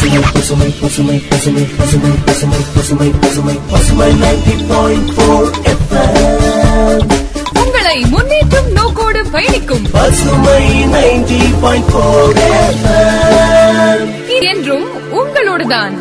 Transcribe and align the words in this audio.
பசுமை 0.00 0.20
பசுமை 0.32 0.68
பசுமை 0.72 1.22
பசுமை 1.30 1.62
பசுமை 1.76 2.10
பசுமை 2.24 2.58
பசுமை 2.74 3.08
பசுமை 3.20 3.58
பசுமை 3.70 4.10
நைன்டி 4.10 4.54
பாயிண்ட் 4.68 5.10
போர் 5.16 5.50
உங்களை 7.64 8.02
முன்னேற்றும் 8.02 8.72
நோக்கோடு 8.72 9.30
பயணிக்கும். 9.30 9.86
பசுமை 9.92 10.84
நைன்டி 10.84 11.40
பாயிண்ட் 11.60 11.92
போர் 11.92 12.38
என்றும் 14.40 14.84
உங்களோடுதான். 15.12 15.92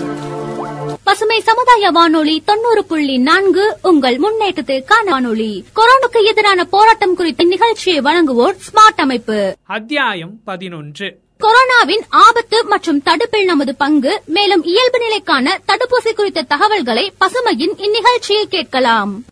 பசுமை 1.03 1.39
சமுதாய 1.39 1.89
வானொலி 1.89 2.41
தொண்ணூறு 2.45 2.85
புள்ளி 2.85 3.17
நான்கு 3.17 3.77
உங்கள் 3.81 4.19
முன்னேற்றத்திற்கான 4.19 5.09
வானொலி. 5.09 5.65
கொரோனாக்கு 5.75 6.23
எதிரான 6.23 6.63
போராட்டம் 6.65 7.15
குறித்த 7.15 7.43
நிகழ்ச்சியை 7.43 8.01
வழங்குவோர் 8.01 8.55
ஸ்மார்ட் 8.69 9.01
அமைப்பு. 9.01 9.55
அத்தியாயம் 9.63 10.39
பதினொன்று. 10.43 11.19
கொரோனாவின் 11.43 12.01
ஆபத்து 12.09 12.65
மற்றும் 12.65 13.01
தடுப்பில் 13.01 13.45
நமது 13.45 13.75
பங்கு 13.75 14.21
மேலும் 14.25 14.63
இயல்பு 14.63 14.99
நிலைக்கான 14.99 15.47
தடுப்பூசி 15.67 16.13
குறித்த 16.13 16.41
தகவல்களை 16.41 17.13
பசுமையின் 17.19 17.73
இந்நிகழ்ச்சியில் 17.77 18.47
கேட்கலாம். 18.49 19.23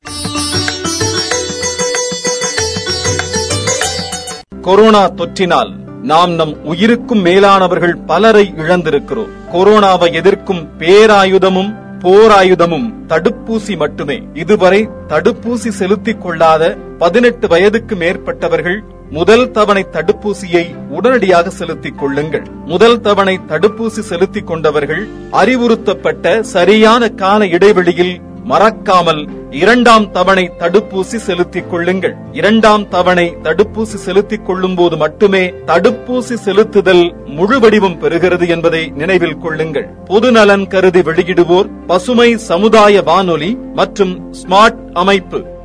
கொரோனா 4.62 5.10
தொற்றினால் 5.10 5.72
நாம் 6.02 6.32
நம் 6.32 6.64
உயிருக்கும் 6.64 7.26
மேலானவர்கள் 7.26 7.96
பலரை 8.06 8.54
இழந்திருக்கிறோம். 8.58 9.30
கொரோனாவை 9.54 10.14
எதிர்க்கும் 10.14 10.70
பேராயுதமும் 10.80 11.74
போராயுதமும் 12.00 12.94
தடுப்பூசி 13.08 13.78
மட்டுமே. 13.78 14.22
இதுவரை 14.34 14.88
தடுப்பூசி 15.08 15.70
செலுத்திக் 15.70 16.22
கொள்ளாத 16.22 16.78
பதினெட்டு 16.98 17.48
வயதுக்கு 17.48 17.96
மேற்பட்டவர்கள் 17.96 18.84
முதல் 19.12 19.52
தவணை 19.52 19.86
தடுப்பூசியை 19.92 20.90
உடனடியாக 20.90 21.50
செலுத்திக் 21.50 21.98
கொள்ளுங்கள். 21.98 22.46
முதல் 22.66 23.02
தவணை 23.02 23.40
தடுப்பூசி 23.48 24.00
செலுத்திக் 24.00 24.48
கொண்டவர்கள் 24.48 25.08
அறிவுறுத்தப்பட்ட 25.32 26.42
சரியான 26.42 27.10
கால 27.10 27.48
இடைவெளியில் 27.48 28.22
மறக்காமல் 28.44 29.28
இரண்டாம் 29.52 30.12
தவணை 30.12 30.52
தடுப்பூசி 30.60 31.16
செலுத்திக் 31.18 31.70
கொள்ளுங்கள். 31.70 32.16
இரண்டாம் 32.32 32.90
தவணை 32.90 33.36
தடுப்பூசி 33.44 33.98
செலுத்திக் 34.06 34.46
கொள்ளும் 34.46 34.76
போது 34.76 34.98
மட்டுமே 34.98 35.54
தடுப்பூசி 35.66 36.38
செலுத்துதல் 36.46 37.26
முழு 37.26 37.60
வடிவம் 37.60 38.02
பெறுகிறது 38.02 38.50
என்பதை 38.50 38.88
நினைவில் 38.88 39.38
கொள்ளுங்கள். 39.38 39.88
பொது 40.06 40.32
நலன் 40.32 40.68
கருதி 40.68 41.00
வெளியிடுவோர் 41.00 41.70
பசுமை 41.88 42.38
சமுதாய 42.38 43.02
வானொலி 43.02 43.58
மற்றும் 43.74 44.34
ஸ்மார்ட் 44.34 44.92
அமைப்பு. 44.94 45.56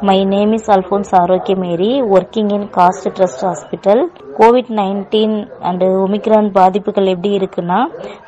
My 0.00 0.22
name 0.22 0.54
is 0.54 0.62
Alphonse 0.68 1.10
Arokya 1.10 1.58
Mary, 1.58 2.00
working 2.02 2.52
in 2.52 2.68
Cost 2.68 3.06
Trust 3.16 3.40
Hospital. 3.48 3.98
Covid 4.40 4.68
nineteen 4.78 5.34
and 5.68 5.86
Omicron 6.02 6.48
பாதிப்புகள் 6.58 7.08
எப்படி 7.12 7.30
இருக்குன்னா 7.38 7.78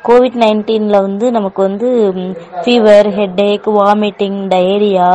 கோவிட் 0.07 0.35
நைன்டீனில் 0.41 0.97
வந்து 1.05 1.25
நமக்கு 1.35 1.61
வந்து 1.67 1.89
fever 2.63 3.09
headache 3.17 3.69
vomiting 3.77 4.39
diarrhoea 4.53 5.07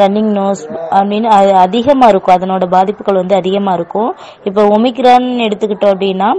running 0.00 0.30
nose 0.36 0.62
அப்படின்னு 0.98 1.28
அது 1.38 1.50
அதிகமாக 1.64 2.12
இருக்கும். 2.12 2.36
அதனோட 2.36 2.68
பாதிப்புகள் 2.76 3.20
வந்து 3.22 3.36
அதிகமாக 3.40 3.78
இருக்கும். 3.78 4.12
இப்போ 4.50 4.62
ஒமிக்ரான் 4.76 5.28
எடுத்துக்கிட்டோம் 5.46 5.94
அப்படின்னா 5.94 6.30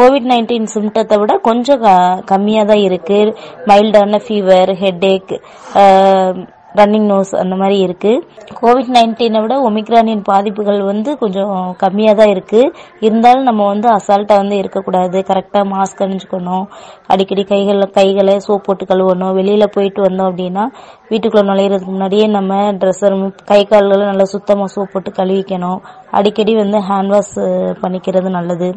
கோவிட் 0.00 0.28
நைன்டீன் 0.32 0.68
சிம்டத்தை 0.74 1.18
விட 1.22 1.36
கொஞ்சம் 1.48 1.86
கம்மியாக 2.32 2.70
தான் 2.72 2.84
இருக்குது 2.88 3.36
மைல்டான 3.70 4.22
ஃபீவர் 4.26 4.74
ஹெட்ஏக் 4.84 5.34
ரன்னிங் 6.78 7.08
நோஸ் 7.10 7.32
அந்த 7.42 7.54
மாதிரி 7.56 7.76
இருக்கு. 7.78 8.12
கோவிட் 8.60 8.90
நைன்டீனை 8.96 9.40
விட 9.40 9.54
ஒமிக்ரானின் 9.70 10.22
பாதிப்புகள் 10.30 10.80
வந்து 10.82 11.10
கொஞ்சம் 11.18 11.52
கம்மியாக 11.82 12.14
தான் 12.14 12.32
இருக்கு. 12.34 12.60
இருந்தாலும் 13.06 13.42
நம்ம 13.42 13.66
வந்து 13.66 13.88
அசால்ட்டாக 13.96 14.40
வந்து 14.42 14.56
இருக்கக்கூடாது. 14.56 15.20
கரெக்டாக 15.30 15.70
மாஸ்க் 15.74 16.02
அணிஞ்சுக்கணும். 16.06 16.64
அடிக்கடி 17.06 17.44
கைகளில் 17.44 17.94
கைகளை 17.98 18.36
சோப் 18.46 18.66
போட்டு 18.66 18.84
கழுவணும். 18.84 19.34
வெளியில் 19.40 19.74
போயிட்டு 19.74 20.02
வந்தோம் 20.02 20.30
அப்படின்னா 20.30 20.64
வீட்டுக்குள்ளே 21.08 21.48
நுழையிறதுக்கு 21.50 21.90
முன்னாடியே 21.94 22.26
நம்ம 22.26 22.54
ட்ரெஸ்ஸர் 22.72 23.16
கை 23.44 23.64
கால்களை 23.64 24.06
நல்லா 24.06 24.24
சுத்தமாக 24.24 24.72
சோப் 24.74 24.92
போட்டு 24.92 25.10
கழுவிக்கணும். 25.10 25.80
அடிக்கடி 26.10 26.54
வந்து 26.54 26.80
ஹேண்ட் 26.90 27.12
வாஷ் 27.16 27.36
பண்ணிக்கிறது 27.84 28.30
நல்லது. 28.38 28.70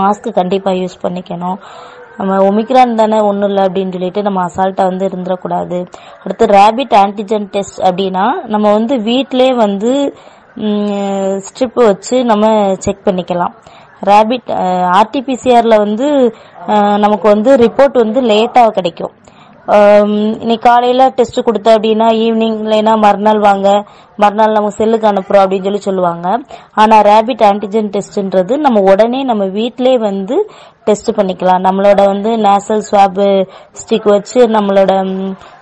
மாஸ்க் 0.00 0.28
கண்டிப்பாக 0.32 0.76
யூஸ் 0.76 1.02
பண்ணிக்கணும். 1.02 1.58
நம்ம 2.18 2.32
ஒமிக்ரான் 2.48 2.98
தானே 3.00 3.18
ஒன்றும் 3.28 3.50
இல்லை 3.50 3.62
அப்படின்னு 3.66 3.94
சொல்லிட்டு 3.96 4.22
நம்ம 4.26 4.40
அசால்ட்டாக 4.48 4.90
வந்து 4.90 5.06
இருந்துடக்கூடாது. 5.10 5.78
அடுத்து 6.22 6.46
ரேபிட் 6.58 6.94
ஆன்டிஜென் 7.04 7.48
டெஸ்ட் 7.54 7.80
அப்படின்னா 7.88 8.26
நம்ம 8.54 8.66
வந்து 8.76 8.96
வீட்டிலே 9.10 9.48
வந்து 9.64 9.92
ஸ்ட்ரிப் 11.46 11.78
வச்சு 11.88 12.16
நம்ம 12.30 12.46
செக் 12.84 13.06
பண்ணிக்கலாம். 13.08 13.54
ரேபிட் 14.10 14.50
ஆர்டிபிசிஆரில் 15.00 15.82
வந்து 15.84 16.06
நமக்கு 17.04 17.26
வந்து 17.34 17.50
ரிப்போர்ட் 17.64 17.96
வந்து 18.04 18.20
லேட்டாக 18.30 18.74
கிடைக்கும். 18.78 19.14
இன்னைக்கு 19.66 20.64
காலையில 20.68 21.02
டெஸ்ட் 21.08 21.36
கொடுத்த 21.46 21.68
அப்படின்னா 21.74 22.06
ஈவினிங் 22.22 22.56
இல்லைன்னா 22.62 22.92
மறுநாள் 23.04 23.38
வாங்க 23.38 23.68
மறுநாள் 24.16 24.56
நம்ம 24.56 24.70
செல்லுக்கு 24.78 25.06
அனுப்புறோம் 25.10 25.42
அப்படின்னு 25.44 25.66
சொல்லி 25.66 25.82
சொல்லுவாங்க. 25.88 26.26
ஆனா 26.74 26.96
ரேபிட் 27.10 27.44
ஆன்டிஜென் 27.50 27.92
டெஸ்ட்ன்றது 27.96 28.56
நம்ம 28.56 28.80
உடனே 28.92 29.20
நம்ம 29.30 29.44
வீட்டிலே 29.58 29.94
வந்து 30.08 30.36
டெஸ்ட் 30.84 31.10
பண்ணிக்கலாம். 31.18 31.64
நம்மளோட 31.68 32.00
வந்து 32.12 32.30
நேசல் 32.48 32.84
ஸ்வாப் 32.90 33.22
ஸ்டிக் 33.80 34.10
வச்சு 34.14 34.40
நம்மளோட 34.56 34.92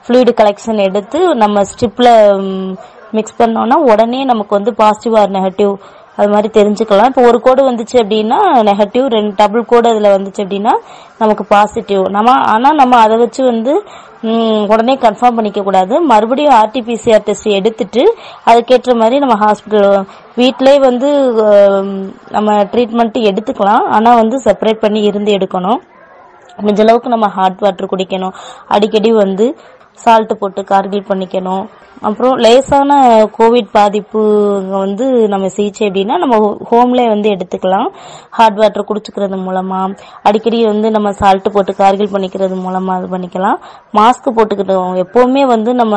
ஃப்ளூயிட் 0.07 0.33
கலெக்ஷன் 0.41 0.85
எடுத்து 0.89 1.21
நம்ம 1.43 1.65
ஸ்டிப்பில் 1.73 2.13
மிக்ஸ் 3.17 3.41
பண்ணோம்னா 3.43 3.79
உடனே 3.93 4.25
நமக்கு 4.25 4.57
வந்து 4.59 4.73
பாசிட்டிவ் 4.75 5.15
ஆர் 5.21 5.31
நெகட்டிவ் 5.31 5.73
அது 6.21 6.31
மாதிரி 6.35 6.51
தெரிஞ்சுக்கலாம். 6.59 7.11
இப்போ 7.13 7.23
ஒரு 7.31 7.39
கோடு 7.47 7.63
வந்துச்சு 7.71 7.97
அப்படின்னா 8.03 8.39
நெகட்டிவ் 8.69 9.07
ரெண்டு 9.17 9.33
டபுள் 9.41 9.65
கோடு 9.73 9.91
அதில் 9.93 10.15
வந்துச்சு 10.17 10.45
அப்படின்னா 10.45 10.75
நமக்கு 11.23 11.45
பாசிட்டிவ் 11.55 12.05
நம்ம 12.17 12.37
ஆனால் 12.55 12.79
நம்ம 12.83 12.99
அதை 13.07 13.17
வச்சு 13.25 13.43
வந்து 13.53 13.75
உடனே 14.73 14.95
கன்ஃபார்ம் 15.05 15.37
பண்ணிக்க 15.37 15.61
கூடாது. 15.67 15.95
மறுபடியும் 16.11 16.57
ஆர்டிபிசிஆர் 16.63 17.25
டெஸ்ட் 17.29 17.47
எடுத்துட்டு 17.59 18.03
அதுக்கேற்ற 18.51 18.95
மாதிரி 19.03 19.19
நம்ம 19.25 19.37
ஹாஸ்பிட்டல் 19.45 19.95
வீட்டிலே 20.41 20.75
வந்து 20.89 21.11
நம்ம 22.37 22.59
ட்ரீட்மெண்ட்டு 22.73 23.23
எடுத்துக்கலாம். 23.31 23.87
ஆனால் 23.97 24.21
வந்து 24.23 24.39
செப்பரேட் 24.47 24.85
பண்ணி 24.85 25.03
இருந்து 25.11 25.33
எடுக்கணும். 25.39 25.81
முடிஞ்ச 26.63 26.83
அளவுக்கு 26.85 27.15
நம்ம 27.15 27.27
ஹாட் 27.37 27.63
வாட்டர் 27.65 27.91
குடிக்கணும். 27.93 28.35
அடிக்கடி 28.75 29.11
வந்து 29.25 29.47
சால்ட் 29.99 30.39
போட்டு 30.39 30.63
கார்கில் 30.63 31.09
பண்ணிக்கணும். 31.11 31.65
அப்புறம் 32.09 32.35
லேசான 32.37 32.91
கோவிட் 33.39 33.69
பாதிப்பு 33.73 34.21
வந்து 34.83 35.07
நம்ம 35.29 35.49
சிகிச்சை 35.49 35.83
அப்படின்னா 35.89 36.15
நம்ம 36.23 36.37
ஹோம்ல 36.71 37.01
வந்து 37.09 37.29
எடுத்துக்கலாம். 37.29 37.89
ஹாட் 38.31 38.59
வாட்டர் 38.61 38.87
குடிச்சுக்கிறது 38.91 39.39
மூலமா 39.49 39.81
அடிக்கடி 40.23 40.65
வந்து 40.65 40.91
நம்ம 40.91 41.13
சால்ட் 41.13 41.49
போட்டு 41.53 41.73
கார்கில் 41.81 42.13
பண்ணிக்கிறது 42.15 42.57
மூலமா 42.67 42.95
இது 42.99 43.11
பண்ணிக்கலாம். 43.15 43.59
மாஸ்க் 43.99 44.29
போட்டுக்கிட்டோம். 44.37 44.95
எப்பவுமே 45.05 45.43
வந்து 45.55 45.75
நம்ம 45.75 45.97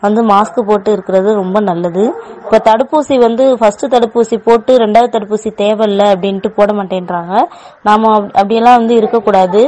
வந்து 0.00 0.22
மாஸ்க் 0.32 0.60
போட்டு 0.70 0.92
இருக்கிறது 0.92 1.32
ரொம்ப 1.34 1.60
நல்லது. 1.60 2.04
இப்ப 2.44 2.60
தடுப்பூசி 2.68 3.16
வந்து 3.18 3.56
ஃபர்ஸ்ட் 3.60 3.86
தடுப்பூசி 3.94 4.36
போட்டு 4.44 4.74
ரெண்டாவது 4.84 5.14
தடுப்பூசி 5.16 5.52
தேவையில்லை 5.62 6.08
அப்படின்ட்டு 6.12 6.48
போட 6.58 6.72
மாட்டேன்றாங்க. 6.72 7.34
நாம 7.82 8.12
அப்படியெல்லாம் 8.16 8.76
வந்து 8.76 8.94
இருக்கக்கூடாது. 8.94 9.62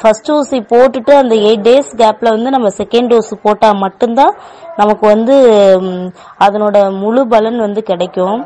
ஃபர்ஸ்ட் 0.00 0.30
ஊசி 0.30 0.58
போட்டுட்டு 0.72 1.12
அந்த 1.22 1.34
எயிட் 1.34 1.66
டேஸ் 1.68 1.92
கேப்ல 2.00 2.28
வந்து 2.36 2.50
நம்ம 2.50 2.68
செகண்ட் 2.84 3.12
டோஸ் 3.12 3.32
போட்டால் 3.46 3.82
மட்டும்தான் 3.84 4.34
நமக்கு 4.80 5.06
வந்து 5.14 5.36
அதனோட 6.46 6.76
முழு 7.04 7.22
பலன் 7.32 7.64
வந்து 7.68 7.82
கிடைக்கும். 7.92 8.38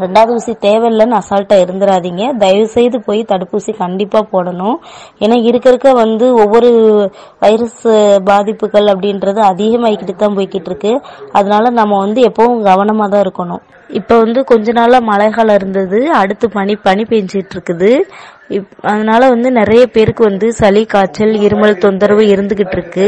ரெண்டாவது 0.00 0.32
ஊசி 0.38 0.52
தேவையில்லைன்னு 0.64 1.18
அசால்ட்டாக 1.18 1.62
இருந்துடாதீங்க 1.64 2.22
தயவு 2.42 2.66
செய்து 2.74 2.96
போய் 3.06 3.20
தடுப்பூசி 3.30 3.72
கண்டிப்பாக 3.82 4.30
போடணும். 4.32 4.76
ஏன்னா 5.24 5.36
இருக்க 5.48 5.66
இருக்க 5.72 5.90
வந்து 6.00 6.26
ஒவ்வொரு 6.42 6.70
வைரஸ் 7.44 7.80
பாதிப்புகள் 8.28 8.90
அப்படின்றது 8.94 9.40
அதிகமாகிக்கிட்டு 9.50 10.16
தான் 10.22 10.36
போய்கிட்டு 10.38 10.70
இருக்கு. 10.72 10.92
அதனால 11.38 11.70
நம்ம 11.80 11.98
வந்து 12.04 12.22
எப்பவும் 12.30 12.66
கவனமாக 12.70 13.10
தான் 13.14 13.24
இருக்கணும். 13.26 13.62
இப்போ 13.98 14.14
வந்து 14.18 14.40
கொஞ்ச 14.50 14.72
நாளாக 14.72 15.08
மழை 15.10 15.28
காலம் 15.30 15.58
இருந்தது. 15.60 15.98
அடுத்து 16.20 16.46
பனி 16.58 16.74
பனி 16.86 17.04
பெஞ்சிட்டு 17.12 17.54
இருக்குது 17.56 17.90
அதனால 18.90 19.22
வந்து 19.32 19.48
நிறைய 19.58 19.82
பேருக்கு 19.86 20.22
வந்து 20.28 20.46
சளி 20.52 20.80
காய்ச்சல் 20.84 21.34
இருமல் 21.46 21.74
தொந்தரவு 21.78 22.22
இருந்துகிட்டு 22.32 22.76
இருக்கு 22.76 23.06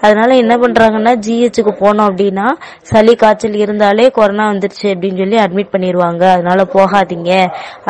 அதனால 0.00 0.34
என்ன 0.34 0.54
பண்றாங்கன்னா 0.56 1.12
ஜிஹெச்சுக்கு 1.24 1.72
போனோம் 1.80 2.08
அப்படின்னா 2.10 2.44
சளி 2.90 3.14
காய்ச்சல் 3.22 3.56
இருந்தாலே 3.64 4.10
கொரோனா 4.18 4.44
வந்துருச்சு 4.52 4.86
அப்படின்னு 4.92 5.20
சொல்லி 5.22 5.38
அட்மிட் 5.44 5.72
பண்ணிடுவாங்க 5.74 6.24
அதனால 6.34 6.66
போகாதீங்க 6.76 7.32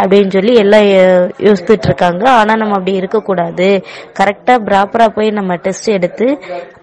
அப்படின்னு 0.00 0.32
சொல்லி 0.32 0.54
எல்லாம் 0.62 0.86
யோசித்துட்டு 1.48 1.88
இருக்காங்க 1.90 2.24
ஆனா 2.40 2.54
நம்ம 2.54 2.78
அப்படி 2.78 2.94
இருக்கக்கூடாது. 3.02 3.68
கரெக்டா 4.20 4.56
ப்ராப்பரா 4.70 5.08
போய் 5.18 5.30
நம்ம 5.40 5.58
டெஸ்ட் 5.66 5.90
எடுத்து 5.98 6.28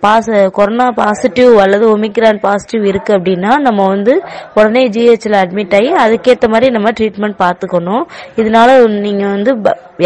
பாஸ் 0.06 0.30
கொரோனா 0.58 0.88
பாசிட்டிவ் 1.00 1.52
அல்லது 1.64 1.86
ஒமிக்ரான் 1.94 2.40
பாசிட்டிவ் 2.48 2.84
இருக்குது 2.92 3.18
அப்படின்னா 3.20 3.52
நம்ம 3.68 3.88
வந்து 3.94 4.14
உடனே 4.54 4.84
ஜிஹெச்சில் 4.96 5.38
அட்மிட் 5.42 5.76
ஆகி 5.80 5.92
அதுக்கேற்ற 6.04 6.48
மாதிரி 6.54 6.70
நம்ம 6.78 6.92
ட்ரீட்மெண்ட் 7.00 7.40
பார்த்துக்கணும். 7.44 8.04
இதனால 8.42 8.70
நீங்கள் 9.06 9.34
வந்து 9.36 9.54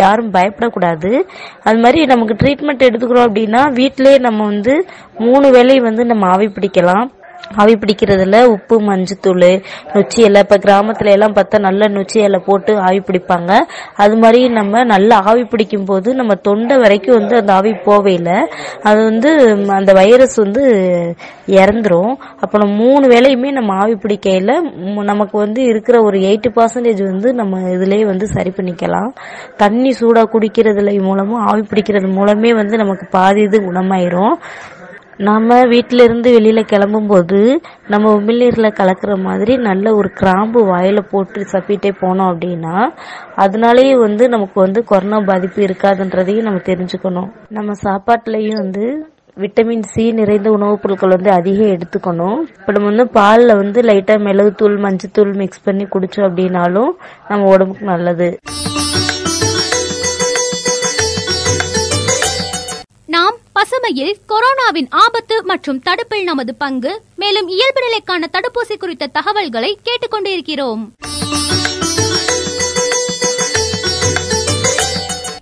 யாரும் 0.03 0.31
பயப்படக்கூடாது. 0.37 1.11
அது 1.67 1.79
மாதிரி 1.85 2.01
நமக்கு 2.13 2.39
ட்ரீட்மெண்ட் 2.41 2.87
எடுத்துக்கிறோம் 2.87 3.27
அப்படின்னா 3.29 3.61
வீட்டிலேயே 3.81 4.17
நம்ம 4.27 4.45
வந்து 4.53 4.75
மூணு 5.25 5.49
வேலையும் 5.57 5.87
வந்து 5.89 6.05
நம்ம 6.11 6.29
ஆவி 6.35 6.49
பிடிக்கலாம். 6.57 7.05
ஆவி 7.61 7.73
பிடிக்கிறதுல 7.81 8.37
உப்பு 8.53 8.75
மஞ்சத்தூள் 8.87 9.43
நொச்சி 9.93 10.19
இலை. 10.27 10.39
இப்போ 10.45 10.57
கிராமத்துல 10.65 11.11
எல்லாம் 11.15 11.35
பார்த்தா 11.37 11.57
நல்ல 11.65 11.87
நொச்சி 11.95 12.17
இலை 12.27 12.39
போட்டு 12.47 12.71
ஆவி 12.87 12.99
பிடிப்பாங்க. 13.09 13.51
அது 14.03 14.15
மாதிரி 14.23 14.41
நம்ம 14.59 14.83
நல்லா 14.93 15.17
ஆவி 15.31 15.43
பிடிக்கும் 15.51 15.87
போது 15.89 16.15
நம்ம 16.19 16.35
தொண்டை 16.47 16.77
வரைக்கும் 16.83 17.17
வந்து 17.19 17.35
அந்த 17.41 17.53
ஆவி 17.59 17.73
போவையில 17.87 18.29
அது 18.89 18.99
வந்து 19.09 19.31
அந்த 19.79 19.93
வைரஸ் 19.99 20.37
வந்து 20.43 20.63
இறந்துரும். 21.59 22.13
அப்போ 22.43 22.55
நம்ம 22.61 22.75
மூணு 22.83 23.05
வேளையுமே 23.13 23.51
நம்ம 23.59 23.73
ஆவி 23.83 23.95
பிடிக்கையில 24.03 24.53
நமக்கு 25.11 25.35
வந்து 25.45 25.61
இருக்கிற 25.71 25.95
ஒரு 26.07 26.17
எயிட்டி 26.29 26.51
பர்சன்டேஜ் 26.57 27.03
வந்து 27.11 27.31
நம்ம 27.41 27.59
இதுலேயே 27.75 28.05
வந்து 28.11 28.27
சரி 28.35 28.53
பண்ணிக்கலாம். 28.57 29.11
தண்ணி 29.63 29.91
சூடாக 29.99 30.31
குடிக்கிறதுல 30.33 30.93
மூலமும் 31.09 31.43
ஆவி 31.49 31.63
பிடிக்கிறது 31.71 32.07
மூலமே 32.19 32.53
வந்து 32.61 32.75
நமக்கு 32.83 33.07
பாதி 33.17 33.41
இது 33.47 33.57
குணமாயிரும். 33.67 34.35
நம்ம 35.17 35.63
வீட்டில 35.63 36.03
இருந்து 36.03 36.31
கிளம்பும்போது 36.63 37.57
நம்ம 37.87 38.13
உமிழ்நீரில் 38.13 38.77
கலக்கிற 38.79 39.21
மாதிரி 39.21 39.57
நல்ல 39.57 39.95
ஒரு 39.95 40.09
கிராம்பு 40.09 40.65
வாயில் 40.65 41.07
போட்டு 41.11 41.41
சப்பிட்டே 41.41 41.91
போனோம் 42.01 42.31
அப்படின்னா 42.31 42.89
அதனாலேயே 43.35 43.97
வந்து 43.97 44.29
நமக்கு 44.29 44.59
வந்து 44.59 44.83
கொரோனா 44.83 45.19
பாதிப்பு 45.19 45.61
இருக்காதுன்றதையும் 45.61 46.41
நம்ம 46.41 46.59
தெரிஞ்சுக்கணும். 46.59 47.29
நம்ம 47.49 47.71
சாப்பாட்டுலேயும் 47.83 48.55
வந்து 48.55 49.05
விட்டமின் 49.37 49.81
சி 49.81 50.11
நிறைந்த 50.11 50.51
உணவுப் 50.51 50.81
பொருட்கள் 50.81 51.09
வந்து 51.09 51.31
அதிகம் 51.31 51.67
எடுத்துக்கணும். 51.67 52.39
இப்போ 52.59 52.71
நம்ம 52.71 52.87
வந்து 52.87 53.07
பாலில் 53.07 53.55
வந்து 53.55 53.81
லைட்டாக 53.81 54.23
மிளகுத்தூள் 54.27 54.77
மஞ்சத்தூள் 54.85 55.35
மிக்ஸ் 55.35 55.63
பண்ணி 55.63 55.83
குடித்தோம் 55.83 56.29
அப்படின்னாலும் 56.29 56.91
நம்ம 57.27 57.49
உடம்புக்கு 57.49 57.85
நல்லது. 57.85 58.37
நாம் 63.65 63.73
பசுமையில் 63.73 64.15
கொரோனாவின் 64.29 64.87
ஆபத்து 64.89 65.43
மற்றும் 65.43 65.79
தடுப்பில் 65.79 66.23
நமது 66.23 66.55
பங்கு. 66.55 67.01
மேலும் 67.15 67.47
இயல்பு 67.47 67.81
நிலைக்கான 67.85 68.23
தடுப்பூசி 68.31 68.77
குறித்த 68.77 69.07
தகவல்களை 69.07 69.79
கேட்டுக்கொண்டிருக்கிறோம். 69.85 70.83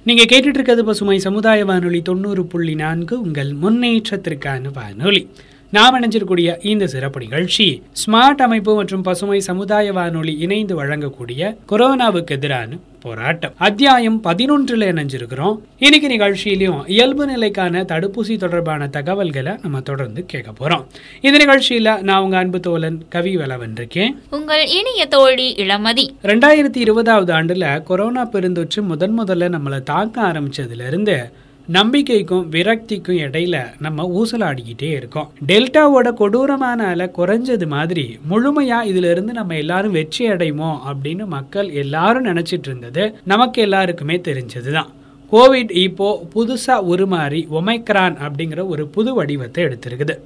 நீங்க 0.04 0.24
கேட்டுட்டு 0.24 0.54
இருக்கிறது 0.54 0.86
பசுமை 0.86 1.20
சமுதாய 1.20 1.66
வானொலி 1.66 2.02
தொண்ணூறு 2.02 2.46
புள்ளி 2.46 2.76
நான்கு. 2.76 3.22
உங்கள் 3.22 3.52
முன்னேற்றத்திற்கான 3.64 4.62
வானொலி. 4.74 5.30
நாம் 5.72 6.02
இணைஞ்சிருக்கூடிய 6.02 6.66
இந்த 6.66 6.88
சிறப்பு 6.88 7.20
நிகழ்ச்சி 7.20 7.84
ஸ்மார்ட் 8.06 8.42
அமைப்பு 8.42 8.76
மற்றும் 8.76 9.02
பசுமை 9.02 9.40
சமுதாய 9.40 9.94
வானொலி 9.94 10.38
இணைந்து 10.38 10.84
வழங்கக்கூடிய 10.84 11.58
கொரோனாவுக்கு 11.70 12.32
எதிரான 12.32 12.78
போராட்டம். 13.04 13.54
அத்தியாயம் 13.58 14.24
பதினொன்றுல 14.24 14.86
இணைஞ்சிருக்கிறோம். 14.92 15.60
இன்னைக்கு 15.78 16.08
நிகழ்ச்சியிலையும் 16.08 16.84
இயல்பு 16.88 17.26
நிலைக்கான 17.26 17.84
தடுப்பூசி 17.84 18.38
தொடர்பான 18.38 18.88
தகவல்களை 18.88 19.54
நம்ம 19.62 19.82
தொடர்ந்து 19.82 20.26
கேட்க 20.26 20.52
போறோம். 20.52 20.86
இந்த 21.22 21.46
நிகழ்ச்சியில 21.46 22.02
நான் 22.02 22.22
உங்க 22.22 22.38
அன்பு 22.38 22.60
தோழன் 22.60 23.06
கவி 23.10 23.38
வளவன்றிருக்கேன். 23.38 24.10
உங்கள் 24.30 24.68
இனிய 24.68 25.06
தோழி 25.06 25.56
இளமதி. 25.56 26.08
ரெண்டாயிரத்தி 26.24 26.78
இருபதாவது 26.78 27.34
ஆண்டுல 27.34 27.84
கொரோனா 27.84 28.26
பெருந்தொற்று 28.26 28.82
முதன் 28.82 29.20
முதல்ல 29.20 29.58
நம்மளை 29.58 29.84
தாக்க 29.84 30.22
ஆரம்பிச்சதுல 30.22 30.88
இருந்து 30.88 31.42
நம்பிக்கைக்கும் 31.72 32.48
விரக்திக்கும் 32.52 33.20
இடையில 33.26 33.66
நம்ம 33.80 34.22
ஊசலாடிக்கிட்டே 34.22 34.84
இருக்கோம். 34.84 35.32
டெல்டாவோட 35.48 36.14
கொடூரமான 36.14 36.86
அலை 36.86 37.10
குறைஞ்சது 37.18 37.68
மாதிரி 37.68 38.20
முழுமையா 38.30 38.80
இதுல 38.84 39.12
இருந்து 39.12 39.34
நம்ம 39.34 39.56
எல்லாரும் 39.56 39.92
வெற்றி 39.92 40.28
அடைவோம் 40.28 40.78
அப்படின்னு 40.88 41.26
மக்கள் 41.26 41.70
எல்லாரும் 41.70 42.26
நினைச்சிட்டு 42.26 42.68
இருந்தது. 42.68 43.16
நமக்கு 43.24 43.62
எல்லாருக்குமே 43.62 44.18
தெரிஞ்சதுதான். 44.18 44.90
கோவிட் 45.32 45.72
இப்போ 45.72 46.28
புதுசா 46.36 46.68
உருமாறி 46.68 47.48
ஒமைக்ரான் 47.52 48.18
அப்படிங்கிற 48.28 48.68
ஒரு 48.68 48.88
புது 48.88 49.14
வடிவத்தை 49.14 49.64
எடுத்திருக்குது. 49.64 50.20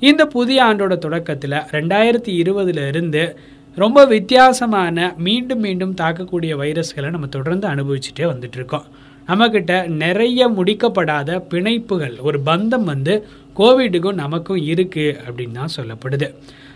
இந்த 0.00 0.26
புதிய 0.26 0.64
ஆண்டோட 0.64 0.98
தொடக்கத்துல 1.06 1.62
ரெண்டாயிரத்தி 1.70 2.42
இருபதுல 2.42 2.88
இருந்து 2.88 3.38
ரொம்ப 3.74 4.04
வித்தியாசமான 4.04 5.14
மீண்டும் 5.18 5.60
மீண்டும் 5.60 5.94
தாக்கக்கூடிய 5.94 6.56
வைரஸ்களை 6.56 7.10
நம்ம 7.10 7.26
தொடர்ந்து 7.26 7.68
அனுபவிச்சுட்டே 7.68 8.18
வந்துட்டு 8.18 8.56
இருக்கோம். 8.56 8.84
நம்மக்கிட்ட 9.28 9.88
நிறைய 9.88 10.48
முடிக்கப்படாத 10.48 11.40
பிணைப்புகள் 11.50 12.16
ஒரு 12.18 12.40
பந்தம் 12.46 12.84
வந்து 12.84 13.14
கோவிடுக்கும் 13.56 14.20
நமக்கும் 14.24 14.62
இருக்கு 14.62 15.06
அப்படின்னு 15.26 15.52
தான் 15.52 15.76
சொல்லப்படுது. 15.76 16.28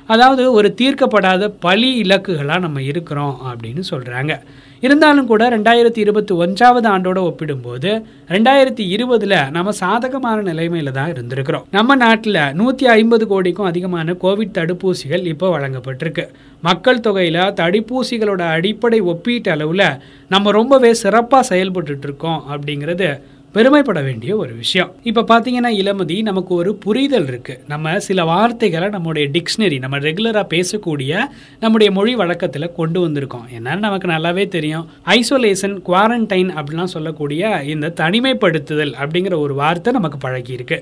அதாவது 0.06 0.52
ஒரு 0.52 0.74
தீர்க்கப்படாத 0.80 1.48
பழி 1.48 2.02
இலக்குகளாக 2.02 2.58
நம்ம 2.58 2.82
இருக்கிறோம் 2.82 3.34
அப்படின்னு 3.50 3.82
சொல்கிறாங்க 3.90 4.34
இருந்தாலும் 4.80 5.26
கூட 5.26 5.48
ரெண்டாயிரத்தி 5.48 5.98
இருபத்தி 5.98 6.32
ஒன்றாவது 6.34 6.88
ஆண்டோட 6.88 7.18
ஒப்பிடும்போது 7.18 7.90
ரெண்டாயிரத்தி 8.28 8.84
இருபதுல 8.94 9.50
நம்ம 9.50 9.72
சாதகமான 9.72 10.42
நிலைமையில 10.42 10.90
தான் 10.90 11.12
இருந்திருக்கிறோம். 11.14 11.64
நம்ம 11.70 11.94
நாட்டில் 11.94 12.40
நூற்றி 12.52 12.86
ஐம்பது 12.86 13.26
கோடிக்கும் 13.26 13.64
அதிகமான 13.64 14.12
கோவிட் 14.12 14.56
தடுப்பூசிகள் 14.58 15.24
இப்போ 15.24 15.58
வழங்கப்பட்டிருக்கு. 15.58 16.24
மக்கள் 16.60 17.00
தொகையில் 17.00 17.40
தடுப்பூசிகளோட 17.60 18.42
அடிப்படை 18.56 19.00
ஒப்பீட்டு 19.00 19.50
அளவில் 19.50 19.86
நம்ம 20.28 20.50
ரொம்பவே 20.50 20.94
சிறப்பாக 20.94 21.42
செயல்பட்டு 21.42 22.02
இருக்கோம் 22.02 22.42
அப்படிங்கிறது 22.50 23.10
பெருமைப்பட 23.54 24.00
வேண்டிய 24.02 24.36
ஒரு 24.36 24.52
விஷயம். 24.54 24.90
இப்போ 25.02 25.22
பார்த்தீங்கன்னா 25.22 25.70
இளமதி 25.80 26.22
நமக்கு 26.22 26.54
ஒரு 26.54 26.70
புரிதல் 26.74 27.26
இருக்கு. 27.26 27.54
நம்ம 27.68 27.98
சில 27.98 28.24
வார்த்தைகளை 28.24 28.88
நம்முடைய 28.88 29.24
டிக்ஷனரி 29.34 29.78
நம்ம 29.78 29.98
ரெகுலராக 29.98 30.46
பேசக்கூடிய 30.54 31.18
நம்முடைய 31.60 31.92
மொழி 31.92 32.14
வழக்கத்தில் 32.14 32.74
கொண்டு 32.74 33.08
வந்திருக்கோம். 33.08 33.46
என்னன்னு 33.56 33.84
நமக்கு 33.86 34.08
நல்லாவே 34.08 34.48
தெரியும். 34.48 34.86
ஐசோலேஷன் 35.06 35.76
குவாரண்டைன் 35.88 36.50
அப்படிலாம் 36.60 36.94
சொல்லக்கூடிய 36.96 37.62
இந்த 37.64 37.92
தனிமைப்படுத்துதல் 37.96 38.94
அப்படிங்கிற 39.02 39.36
ஒரு 39.36 39.54
வார்த்தை 39.54 39.92
நமக்கு 39.92 40.18
பழகி 40.18 40.52
இருக்கு 40.52 40.78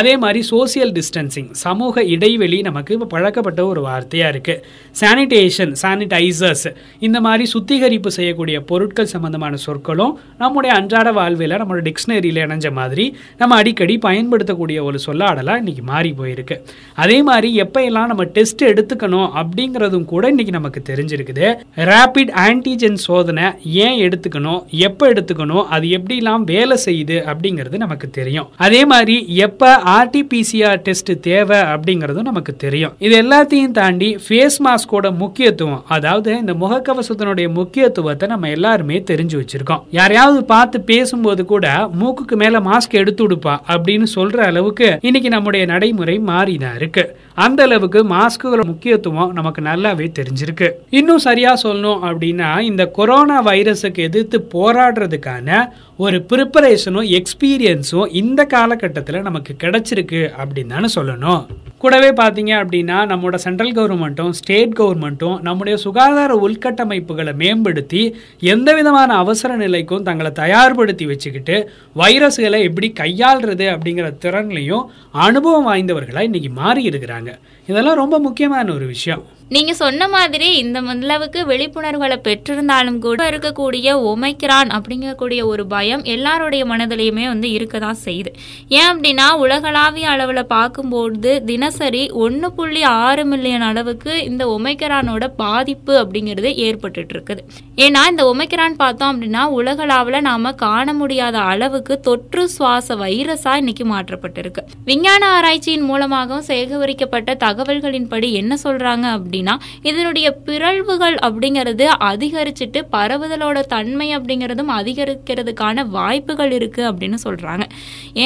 அதே 0.00 0.12
மாதிரி 0.16 0.40
சோசியல் 0.50 0.92
டிஸ்டன்சிங் 0.98 1.48
சமூக 1.64 2.04
இடைவெளி 2.14 2.58
நமக்கு 2.68 2.94
இப்போ 2.96 3.08
பழக்கப்பட்ட 3.14 3.60
ஒரு 3.70 3.80
வார்த்தையாக 3.88 4.32
இருக்குது 4.34 4.62
சானிடேஷன் 5.00 5.72
சானிடைசர்ஸ் 5.82 6.68
இந்த 7.06 7.20
மாதிரி 7.26 7.44
சுத்திகரிப்பு 7.54 8.10
செய்யக்கூடிய 8.18 8.56
பொருட்கள் 8.70 9.10
சம்பந்தமான 9.14 9.60
சொற்களும் 9.66 10.14
நம்முடைய 10.42 10.72
அன்றாட 10.78 11.08
வாழ்வில் 11.18 11.56
நம்மளோட 11.60 11.84
டிக்ஷனரியில் 11.88 12.40
இணைஞ்ச 12.44 12.70
மாதிரி 12.80 13.06
நம்ம 13.40 13.56
அடிக்கடி 13.62 13.96
பயன்படுத்தக்கூடிய 14.06 14.78
ஒரு 14.88 14.98
சொல்லாடலாம் 15.06 15.60
இன்றைக்கி 15.62 15.84
மாறி 15.92 16.10
போயிருக்கு. 16.20 16.56
அதே 17.02 17.18
மாதிரி 17.28 17.48
எப்போயெல்லாம் 17.64 18.10
நம்ம 18.12 18.24
டெஸ்ட் 18.36 18.62
எடுத்துக்கணும் 18.70 19.28
அப்படிங்கிறதும் 19.40 20.06
கூட 20.12 20.30
இன்றைக்கி 20.32 20.54
நமக்கு 20.58 20.82
தெரிஞ்சிருக்குது. 20.90 21.46
ரேபிட் 21.90 22.32
ஆன்டிஜென் 22.46 22.98
சோதனை 23.06 23.46
ஏன் 23.84 23.98
எடுத்துக்கணும் 24.06 24.60
எப்போ 24.88 25.04
எடுத்துக்கணும் 25.12 25.66
அது 25.76 25.86
எப்படிலாம் 25.98 26.44
வேலை 26.52 26.78
செய்யுது 26.86 27.18
அப்படிங்கிறது 27.32 27.84
நமக்கு 27.84 28.10
தெரியும். 28.18 28.48
அதே 28.66 28.82
மாதிரி 28.92 29.16
எப்போ 29.48 29.70
ஆர்டிபிசிஆர் 29.84 30.76
டெஸ்ட் 30.76 31.20
தேவை 31.20 31.58
அப்படிங்கிறதும் 31.58 32.28
நமக்கு 32.30 32.56
தெரியும். 32.56 32.92
இது 32.98 33.22
எல்லாத்தையும் 33.22 33.70
தாண்டி 33.70 34.18
ஃபேஸ் 34.28 34.58
மாஸ்கோட 34.64 35.16
முக்கியத்துவம் 35.16 35.84
அதாவது 35.88 36.38
இந்த 36.38 36.52
முகக்கவசத்தினுடைய 36.52 37.52
முக்கியத்துவத்தை 37.52 38.28
நம்ம 38.28 38.50
எல்லாருமே 38.50 38.98
தெரிஞ்சு 38.98 39.42
வச்சிருக்கோம். 39.42 39.82
யாரையாவது 39.90 40.44
பார்த்து 40.44 40.80
பேசும்போது 40.80 41.44
கூட 41.44 41.90
மூக்குக்கு 42.00 42.36
மேல 42.36 42.58
மாஸ்க் 42.58 42.90
எடுத்து 42.90 43.28
விடுப்பா 43.28 43.56
அப்படின்னு 43.68 44.06
சொல்ற 44.14 44.36
அளவுக்கு 44.36 44.98
இன்னைக்கு 45.00 45.30
நம்முடைய 45.30 45.66
நடைமுறை 45.66 46.20
மாறிதான் 46.20 46.74
இருக்கு. 46.74 47.16
அந்த 47.34 47.62
அளவுக்கு 47.62 48.04
மாஸ்குகளோட 48.04 48.64
முக்கியத்துவம் 48.64 49.32
நமக்கு 49.32 49.62
நல்லாவே 49.62 50.12
தெரிஞ்சிருக்கு. 50.18 50.70
இன்னும் 50.90 51.18
சரியா 51.18 51.58
சொல்லணும் 51.62 52.00
அப்படின்னா 52.08 52.60
இந்த 52.60 52.86
கொரோனா 52.86 53.44
வைரஸுக்கு 53.44 53.98
எதிர்த்து 53.98 54.48
போராடுறதுக்கான 54.52 55.68
ஒரு 55.96 56.26
ப்ரிப்பரேஷனும் 56.28 57.22
எக்ஸ்பீரியன்ஸும் 57.22 58.08
இந்த 58.12 58.44
காலகட்டத்தில் 58.44 59.22
நமக்கு 59.22 59.54
கிடைச்சிருக்கு 59.58 60.30
அப்படின்னு 60.42 60.66
தானே 60.66 60.88
சொல்லணும். 60.94 61.46
கூடவே 61.78 62.10
பார்த்தீங்க 62.10 62.52
அப்படின்னா 62.62 62.98
நம்மளோட 63.10 63.34
சென்ட்ரல் 63.34 63.74
கவர்மெண்ட்டும் 63.74 64.30
ஸ்டேட் 64.30 64.78
கவர்மெண்ட்டும் 64.78 65.40
நம்முடைய 65.40 65.78
சுகாதார 65.78 66.48
உள்கட்டமைப்புகளை 66.48 67.34
மேம்படுத்தி 67.34 68.14
எந்த 68.40 68.74
விதமான 68.74 69.14
அவசர 69.14 69.56
நிலைக்கும் 69.56 70.02
தங்களை 70.02 70.30
தயார்படுத்தி 70.30 71.06
வச்சுக்கிட்டு 71.06 71.70
வைரஸ்களை 71.96 72.62
எப்படி 72.62 72.92
கையாள்றது 73.00 73.76
அப்படிங்கிற 73.76 74.12
திறன்லையும் 74.20 74.84
அனுபவம் 75.12 75.68
வாய்ந்தவர்களாக 75.68 76.28
இன்றைக்கி 76.28 76.52
மாறி 76.52 76.88
இருக்கிறாங்க 76.88 77.38
இதெல்லாம் 77.66 77.96
ரொம்ப 77.96 78.18
முக்கியமான 78.18 78.74
ஒரு 78.74 78.86
விஷயம். 78.86 79.22
நீங்க 79.54 79.72
சொன்ன 79.80 80.02
மாதிரி 80.12 80.46
இந்த 80.60 80.78
அளவுக்கு 80.92 81.40
விழிப்புணர்வுகளை 81.48 82.16
பெற்றிருந்தாலும் 82.26 82.98
கூட 83.04 83.20
இருக்கக்கூடிய 83.30 83.94
ஒமைக்கிறான் 84.10 84.70
அப்படிங்கக்கூடிய 84.76 85.40
ஒரு 85.44 85.64
பயம் 85.72 86.02
எல்லாருடைய 86.14 86.62
மனதிலையுமே 86.70 87.24
வந்து 87.32 87.48
இருக்க 87.56 87.78
தான் 87.84 87.98
செய்யுது. 88.04 88.30
ஏன் 88.78 88.88
அப்படின்னா 88.92 89.26
உலகளாவிய 89.44 90.06
அளவில் 90.14 90.50
பார்க்கும்போது 90.54 91.32
தினசரி 91.50 92.02
ஒன்று 92.24 92.50
புள்ளி 92.52 92.82
ஆறு 92.82 93.24
மில்லியன் 93.32 93.66
அளவுக்கு 93.70 94.14
இந்த 94.24 94.46
ஒமைக்கிறானோட 94.56 95.26
பாதிப்பு 95.42 95.94
அப்படிங்கிறது 96.02 96.52
ஏற்பட்டுட்டு 96.66 97.14
இருக்குது 97.16 97.44
ஏன்னா 97.84 98.04
இந்த 98.12 98.24
ஒமைக்கிறான் 98.32 98.78
பார்த்தோம் 98.84 99.12
அப்படின்னா 99.12 99.44
உலகளாவில் 99.58 100.26
நாம 100.30 100.54
காண 100.64 100.88
முடியாத 100.92 101.36
அளவுக்கு 101.52 102.00
தொற்று 102.08 102.46
சுவாச 102.48 102.96
வைரஸா 103.04 103.54
இன்னைக்கு 103.62 103.86
மாற்றப்பட்டிருக்கு. 103.94 104.64
விஞ்ஞான 104.84 105.22
ஆராய்ச்சியின் 105.36 105.86
மூலமாகவும் 105.90 106.48
சேகரிக்கப்பட்ட 106.50 107.36
தகவல்களின்படி 107.46 108.30
என்ன 108.42 108.52
சொல்றாங்க 108.64 109.06
அப்படின்னு 109.16 109.40
அப்படின்னா 109.42 109.86
இதனுடைய 109.90 110.26
பிறழ்வுகள் 110.46 111.16
அப்படிங்கிறது 111.26 111.86
அதிகரிச்சுட்டு 112.10 112.80
பரவுதலோட 112.94 113.58
தன்மை 113.74 114.08
அப்படிங்கிறதும் 114.16 114.72
அதிகரிக்கிறதுக்கான 114.78 115.84
வாய்ப்புகள் 115.96 116.52
இருக்கு 116.58 116.82
அப்படின்னு 116.90 117.18
சொல்றாங்க. 117.26 117.64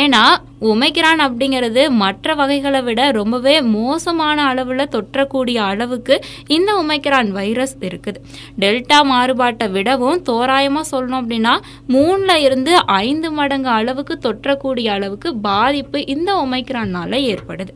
ஏன்னா 0.01 0.23
ஒமைக்ரான் 0.71 1.23
அப்படிங்கிறது 1.27 1.83
மற்ற 2.03 2.35
வகைகளை 2.35 2.81
விட 2.83 3.01
ரொம்பவே 3.11 3.55
மோசமான 3.61 4.45
அளவில் 4.51 4.93
தொற்றக்கூடிய 4.95 5.59
அளவுக்கு 5.71 6.15
இந்த 6.57 6.71
ஒமைக்ரான் 6.83 7.31
வைரஸ் 7.39 7.77
இருக்குது. 7.89 8.21
டெல்டா 8.63 9.01
மாறுபாட்டை 9.13 9.69
விடவும் 9.77 10.23
தோராயமாக 10.31 10.91
சொல்லணும் 10.93 11.21
அப்படின்னா 11.23 11.55
மூணில் 11.95 12.45
இருந்து 12.47 12.73
ஐந்து 12.87 13.31
மடங்கு 13.31 13.69
அளவுக்கு 13.79 14.17
தொற்றக்கூடிய 14.27 14.89
அளவுக்கு 14.97 15.29
பாதிப்பு 15.49 15.99
இந்த 16.15 16.31
ஒமைக்ரானால 16.45 17.15
ஏற்படுது. 17.33 17.73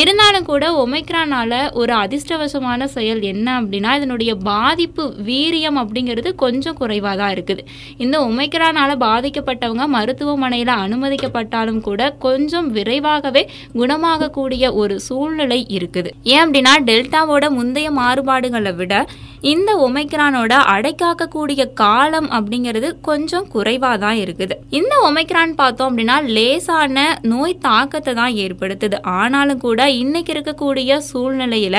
இருந்தாலும் 0.00 0.46
கூட 0.48 0.64
ஒமைக்ரானால 0.82 1.52
ஒரு 1.80 1.92
அதிர்ஷ்டவசமான 1.94 2.84
செயல் 2.94 3.20
என்ன 3.32 3.48
அப்படின்னா 3.60 3.90
இதனுடைய 3.98 4.32
பாதிப்பு 4.48 5.04
வீரியம் 5.28 5.78
அப்படிங்கிறது 5.82 6.30
கொஞ்சம் 6.42 6.78
குறைவாக 6.80 7.16
தான் 7.20 7.34
இருக்குது. 7.34 7.62
இந்த 8.04 8.16
ஒமைக்ரானால 8.28 8.96
பாதிக்கப்பட்டவங்க 9.04 9.86
மருத்துவமனையில் 9.96 10.72
அனுமதிக்கப்பட்டாலும் 10.84 11.80
கூட 11.88 12.10
கொஞ்சம் 12.26 12.70
விரைவாகவே 12.78 13.44
குணமாகக்கூடிய 13.80 14.72
ஒரு 14.82 14.96
சூழ்நிலை 15.08 15.60
இருக்குது. 15.78 16.12
ஏன் 16.32 16.42
அப்படின்னா 16.44 16.74
டெல்டாவோட 16.90 17.44
முந்தைய 17.58 17.90
மாறுபாடுகளை 18.00 18.74
விட 18.80 19.06
இந்த 19.52 19.70
ஒமைக்ரானோட 19.86 20.52
அடைக்காக்கக்கூடிய 20.74 21.62
காலம் 21.80 22.28
அப்படிங்கிறது 22.36 22.88
கொஞ்சம் 23.08 23.48
குறைவாக 23.54 23.96
தான் 24.04 24.18
இருக்குது. 24.22 24.54
இந்த 24.78 24.94
ஒமைக்ரான் 25.08 25.52
பார்த்தோம் 25.60 25.88
அப்படின்னா 25.90 26.16
லேசான 26.36 27.04
நோய் 27.32 27.58
தாக்கத்தை 27.66 28.14
தான் 28.20 28.36
ஏற்படுத்துது. 28.44 28.98
ஆனாலும் 29.02 29.62
கூட 29.66 29.90
இன்னைக்கு 30.02 30.32
இருக்கக்கூடிய 30.34 31.00
சூழ்நிலையில 31.10 31.76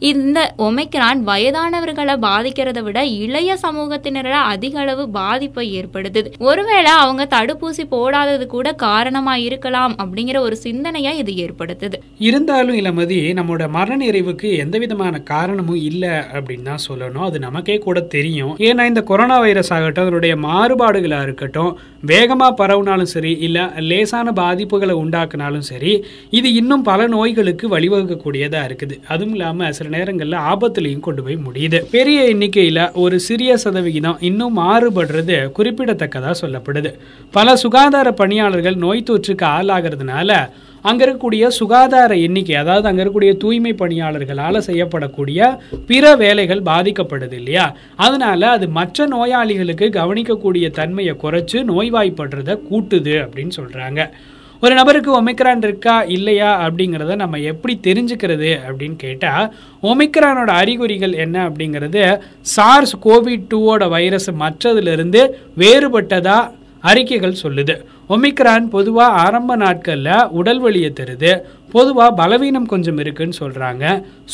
இந்த 0.00 0.54
ஒமைக்ரான் 0.58 1.20
வயதானவர்களை 1.30 2.14
பாதிக்கிறத 2.26 2.82
விட 2.82 3.04
இளைய 3.04 3.56
சமூகத்தினர 3.62 4.32
அதிக 4.52 4.80
அளவு 4.80 5.08
பாதிப்பை 5.08 5.66
ஏற்படுத்துது. 5.80 6.28
ஒருவேளை 6.38 6.92
அவங்க 7.02 7.28
தடுப்பூசி 7.36 7.84
போடாதது 7.94 8.46
கூட 8.46 8.72
காரணமா 8.72 9.36
இருக்கலாம் 9.36 9.94
அப்படிங்கிற 10.02 10.40
ஒரு 10.40 10.56
சிந்தனையா 10.64 11.12
இது 11.22 11.32
ஏற்படுத்துது. 11.46 11.98
இருந்தாலும் 12.18 12.76
இளமதி 12.82 13.20
நம்மளோட 13.38 13.68
மரண 13.68 13.98
நிறைவுக்கு 14.04 14.56
எந்த 14.56 14.78
விதமான 14.78 15.18
காரணமும் 15.18 15.80
இல்லை 15.90 16.12
அப்படின்னு 16.34 16.62
தான் 16.62 16.84
சொல்லணும். 16.88 17.26
அது 17.28 17.38
நமக்கே 17.38 17.78
கூட 17.78 18.00
தெரியும். 18.00 18.54
ஏன்னா 18.58 18.84
இந்த 18.86 19.02
கொரோனா 19.02 19.38
வைரஸ் 19.38 19.72
ஆகட்டும் 19.72 20.04
அதனுடைய 20.04 20.36
மாறுபாடுகளாக 20.36 21.22
இருக்கட்டும் 21.22 21.72
வேகமாக 22.00 22.52
பரவுனாலும் 22.60 23.12
சரி 23.14 23.30
இல்லை 23.46 23.62
லேசான 23.90 24.32
பாதிப்புகளை 24.40 24.94
உண்டாக்குனாலும் 25.02 25.66
சரி 25.70 25.92
இது 26.30 26.48
இன்னும் 26.54 26.82
பல 26.82 27.06
நோய்களுக்கு 27.06 27.68
வழிவகுக்கக்கூடியதாக 27.76 28.68
இருக்குது. 28.68 28.96
அதுவும் 29.08 29.34
இல்லாமல் 29.34 29.68
சில 29.84 29.96
நேரங்களில் 29.96 30.44
ஆபத்துலையும் 30.52 31.06
கொண்டு 31.06 31.22
போய் 31.22 31.38
முடியுது. 31.46 31.78
பெரிய 31.90 32.24
எண்ணிக்கையில் 32.24 32.92
ஒரு 32.94 33.20
சிறிய 33.20 33.56
சதவிகிதம் 33.56 34.20
இன்னும் 34.20 34.58
மாறுபடுறது 34.58 35.52
குறிப்பிடத்தக்கதாக 35.52 36.34
சொல்லப்படுது. 36.42 36.90
பல 37.30 37.56
சுகாதார 37.56 38.12
பணியாளர்கள் 38.12 38.74
நோய் 38.74 39.08
தொற்றுக்கு 39.10 39.46
ஆளாகிறதுனால 39.56 40.30
அங்க 40.82 41.00
இருக்கக்கூடிய 41.06 41.46
சுகாதார 41.46 42.16
எண்ணிக்கை 42.16 42.54
அதாவது 42.54 42.88
அங்க 42.88 43.04
இருக்கக்கூடிய 43.04 43.36
தூய்மை 43.36 43.72
பணியாளர்களால் 43.72 44.66
செய்யப்படக்கூடிய 44.66 45.58
பிற 45.86 46.16
வேலைகள் 46.16 46.62
பாதிக்கப்படுது 46.62 47.32
இல்லையா? 47.32 47.76
அதனால 47.96 48.50
அது 48.50 48.68
மற்ற 48.68 49.06
நோயாளிகளுக்கு 49.06 49.88
கவனிக்கக்கூடிய 50.00 50.68
தன்மையை 50.70 51.14
குறைச்சு 51.22 51.58
நோய்வாய்ப்படுறத 51.72 52.58
கூட்டுது 52.70 53.16
அப்படின்னு 53.24 53.54
சொல்றாங்க. 53.60 54.02
ஒரு 54.64 54.74
நபருக்கு 54.74 55.10
ஒமிக்ரான் 55.16 55.62
இருக்கா 55.66 55.94
இல்லையா 56.16 56.50
அப்படிங்கிறத 56.66 57.14
நம்ம 57.22 57.40
எப்படி 57.52 57.74
தெரிஞ்சுக்கிறது 57.82 58.50
அப்படின்னு 58.68 58.96
கேட்டால் 58.96 59.48
ஒமிக்ரானோட 59.90 60.50
அறிகுறிகள் 60.62 61.14
என்ன 61.24 61.36
அப்படிங்கிறது 61.48 62.04
சார்ஸ் 62.54 62.94
கோவிட் 63.04 63.48
டூவோட 63.54 63.88
வைரஸ் 63.88 64.30
மற்றதிலிருந்து 64.44 65.22
வேறுபட்டதா 65.62 66.38
அறிக்கைகள் 66.90 67.42
சொல்லுது. 67.42 67.74
ஒமிக்ரான் 68.08 68.64
பொதுவாக 68.76 69.18
ஆரம்ப 69.24 69.52
நாட்களில் 69.56 70.26
உடல் 70.38 70.58
வலியை 70.64 70.92
தருது. 70.96 71.30
பொதுவாக 71.76 72.16
பலவீனம் 72.20 72.66
கொஞ்சம் 72.72 72.98
இருக்குன்னு 72.98 73.40
சொல்கிறாங்க 73.42 73.84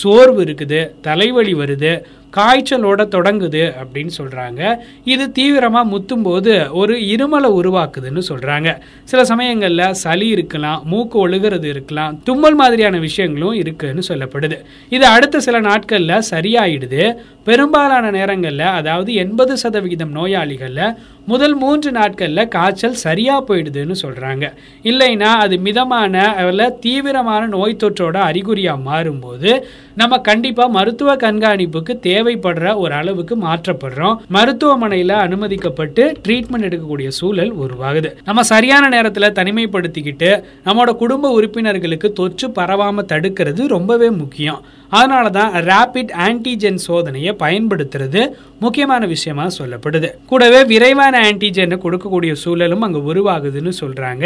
சோர்வு 0.01 0.41
இருக்குது 0.45 0.81
தலைவலி 1.01 1.55
வருது. 1.55 1.93
காய்ச்சலோட 2.33 3.01
தொடங்குது 3.15 3.63
அப்படின்னு 3.81 4.13
சொல்கிறாங்க 4.19 4.63
இது 5.05 5.25
தீவிரமாக 5.33 5.91
முத்தும்போது 5.93 6.55
ஒரு 6.73 6.95
இருமலை 7.13 7.51
உருவாக்குதுன்னு 7.61 8.23
சொல்கிறாங்க 8.29 8.69
சில 9.05 9.25
சமயங்களில் 9.25 9.87
சளி 9.95 10.29
இருக்கலாம் 10.29 10.83
மூக்கு 10.85 11.19
ஒழுகிறது 11.19 11.69
இருக்கலாம் 11.69 12.15
தும்மல் 12.25 12.55
மாதிரியான 12.55 12.99
விஷயங்களும் 12.99 13.59
இருக்குதுன்னு 13.63 14.05
சொல்லப்படுது. 14.09 14.59
இது 14.89 15.07
அடுத்த 15.07 15.41
சில 15.41 15.61
நாட்களில் 15.61 16.27
சரியாயிடுது. 16.31 17.03
பெரும்பாலான 17.45 18.11
நேரங்களில் 18.11 18.67
அதாவது 18.79 19.11
எண்பது 19.15 19.55
சதவிகிதம் 19.57 20.13
நோயாளிகளில் 20.13 20.97
முதல் 21.25 21.55
மூன்று 21.55 21.91
நாட்களில் 21.91 22.49
காய்ச்சல் 22.49 23.03
சரியாக 23.05 23.41
போயிடுதுன்னு 23.49 23.97
சொல்கிறாங்க 24.03 24.45
இல்லைன்னா 24.85 25.31
அது 25.37 25.57
மிதமான 25.59 26.15
அதில் 26.35 26.77
தீவிரமான 26.81 27.43
நோய் 27.47 27.81
தொற்றோட 27.83 28.17
அறிகுறியாக 28.21 28.85
மாறும்போது 28.85 29.51
நம்ம 30.01 30.19
கண்டிப்பாக 30.29 30.75
மருத்துவ 30.77 31.15
கண்காணிப்புக்கு 31.23 31.93
தேவைப்படுற 32.07 32.67
ஒரு 32.83 32.95
அளவுக்கு 33.01 33.35
மாற்றப்படுறோம். 33.47 34.17
மருத்துவமனையில் 34.37 35.15
அனுமதிக்கப்பட்டு 35.25 36.03
ட்ரீட்மெண்ட் 36.25 36.67
எடுக்கக்கூடிய 36.69 37.09
சூழல் 37.19 37.53
உருவாகுது. 37.65 38.11
நம்ம 38.25 38.43
சரியான 38.53 38.85
நேரத்தில் 38.89 39.37
தனிமைப்படுத்திக்கிட்டு 39.39 40.31
நம்மளோட 40.65 40.93
குடும்ப 41.03 41.31
உறுப்பினர்களுக்கு 41.39 42.11
தொற்று 42.13 42.49
பரவாமல் 42.49 43.11
தடுக்கிறது 43.13 43.63
ரொம்பவே 43.77 44.11
முக்கியம். 44.23 44.61
அதனால 44.91 45.31
தான் 45.39 45.53
ரேபிட் 45.71 46.13
ஆன்டிஜென் 46.27 46.81
சோதனையை 46.87 47.33
பயன்படுத்துறது 47.45 48.23
முக்கியமான 48.65 49.07
விஷயமா 49.07 49.45
சொல்லப்படுது. 49.59 50.09
கூடவே 50.31 50.65
விரைவான 50.65 51.21
ஆன்டிஜென் 51.29 51.75
கொடுக்கக்கூடிய 51.85 52.33
சூழலும் 52.33 52.85
அங்கே 52.87 53.01
உருவாகுதுன்னு 53.11 53.73
சொல்றாங்க. 53.83 54.25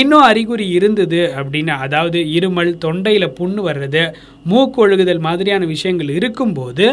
இன்னும் 0.00 0.26
அறிகுறி 0.30 0.66
இருந்தது 0.68 1.20
அப்படின்னு 1.40 1.72
அதாவது 1.86 2.18
இருமல் 2.36 2.70
தொண்டையில 2.84 3.26
புண்ணு 3.38 3.62
வர்றது 3.68 4.04
மூக்கொழுகுதல் 4.50 5.20
மாதிரியான 5.26 5.64
விஷயங்கள் 5.64 6.08
இருக்கும்போது 6.08 6.86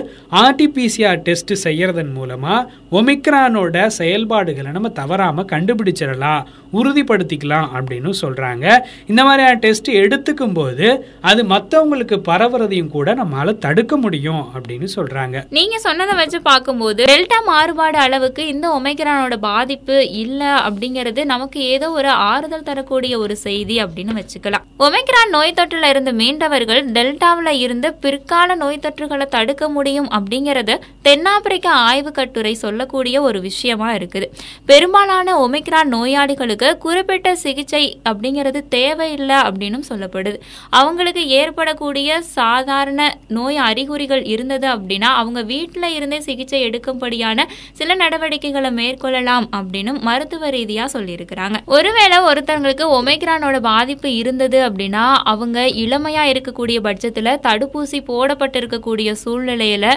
ஆர்டிபிசிஆர் 0.44 1.22
டெஸ்ட் 1.28 1.54
செய்யறதன் 1.64 2.12
மூலமா 2.18 2.56
ஒமிக்ரானோட 2.92 3.86
செயல்பாடுகளை 4.00 4.72
நம்ம 4.72 4.90
தவறாம 5.02 5.46
கண்டுபிடிச்சிடலாம் 5.54 6.44
உறுதிப்படுத்திக்கலாம் 6.74 7.70
அப்படின்னு 7.78 8.12
சொல்றாங்க. 8.24 8.66
இந்த 9.08 9.22
மாதிரியான 9.24 9.60
டெஸ்ட் 9.66 9.90
எடுத்துக்கும் 10.04 10.54
போது 10.54 10.88
அது 11.22 11.44
மற்றவங்களுக்கு 11.44 12.18
பரவுறதையும் 12.32 12.94
கூட 12.98 13.09
நம்மளால 13.20 13.58
தடுக்க 13.66 13.98
முடியும் 13.98 14.44
அப்படின்னு 14.56 14.88
சொல்றாங்க. 14.96 15.44
நீங்க 15.58 15.78
சொன்னதை 15.86 16.16
வச்சு 16.16 16.42
பார்க்கும்போது 16.42 17.04
டெல்டா 17.12 17.40
மாறுபாடு 17.46 17.98
அளவுக்கு 17.98 18.44
இந்த 18.54 18.66
ஒமைக்ரானோட 18.78 19.36
பாதிப்பு 19.48 19.98
இல்ல 20.24 20.42
அப்படிங்கிறது 20.68 21.24
நமக்கு 21.34 21.60
ஏதோ 21.76 21.90
ஒரு 22.00 22.10
ஆறுதல் 22.30 22.68
தரக்கூடிய 22.70 23.14
ஒரு 23.20 23.38
செய்தி 23.46 23.78
அப்படின்னு 23.84 24.16
வச்சுக்கலாம். 24.20 24.66
ஒமைக்ரான் 24.86 25.34
நோய் 25.36 25.58
தொற்றுல 25.60 25.90
இருந்து 25.94 26.14
மீண்டவர்கள் 26.14 26.82
டெல்டாவில் 26.98 27.52
இருந்து 27.66 27.94
பிற்கால 27.94 28.56
நோய் 28.56 28.84
தொற்றுகளை 28.86 29.28
தடுக்க 29.36 29.70
முடியும் 29.70 30.10
அப்படிங்கறது 30.18 30.76
தென்னாப்பிரிக்க 31.02 31.70
ஆய்வு 31.88 32.12
கட்டுரை 32.12 32.54
சொல்லக்கூடிய 32.64 33.22
ஒரு 33.22 33.42
விஷயமா 33.42 33.90
இருக்குது. 33.98 34.28
பெரும்பாலான 34.66 35.48
ஒமைக்ரான் 35.48 35.92
நோயாளிகளுக்கு 35.96 36.78
குறிப்பிட்ட 36.78 37.36
சிகிச்சை 37.36 37.84
அப்படிங்கிறது 38.10 38.60
தேவையில்லை 38.70 39.38
அப்படின்னு 39.48 39.80
சொல்லப்படுது. 39.90 40.40
அவங்களுக்கு 40.80 41.24
ஏற்படக்கூடிய 41.40 42.22
சாதாரண 42.38 42.99
நோய் 43.28 43.58
அறிகுறிகள் 43.68 44.24
இருந்தது 44.26 44.68
அப்படின்னா 44.76 45.10
அவங்க 45.22 45.42
வீட்டில் 45.44 45.88
இருந்தே 45.98 46.20
சிகிச்சை 46.20 46.62
எடுக்கும்படியான 46.70 47.46
சில 47.74 47.96
நடவடிக்கைகளை 47.96 48.72
மேற்கொள்ளலாம் 48.80 49.48
அப்படின்னு 49.60 49.92
மருத்துவ 50.02 50.50
ரீதியாக 50.50 50.94
சொல்லியிருக்கிறாங்க. 50.96 51.58
ஒருவேளை 51.66 52.18
ஒருத்தவங்களுக்கு 52.30 52.86
ஒமைக்ரானோட 52.98 53.58
பாதிப்பு 53.70 54.10
இருந்தது 54.16 54.60
அப்படின்னா 54.70 55.06
அவங்க 55.34 55.68
இளமையாக 55.84 56.32
இருக்கக்கூடிய 56.34 56.78
பட்சத்தில் 56.80 57.32
தடுப்பூசி 57.48 58.00
போடப்பட்டிருக்கக்கூடிய 58.12 59.10
சூழ்நிலையில் 59.24 59.90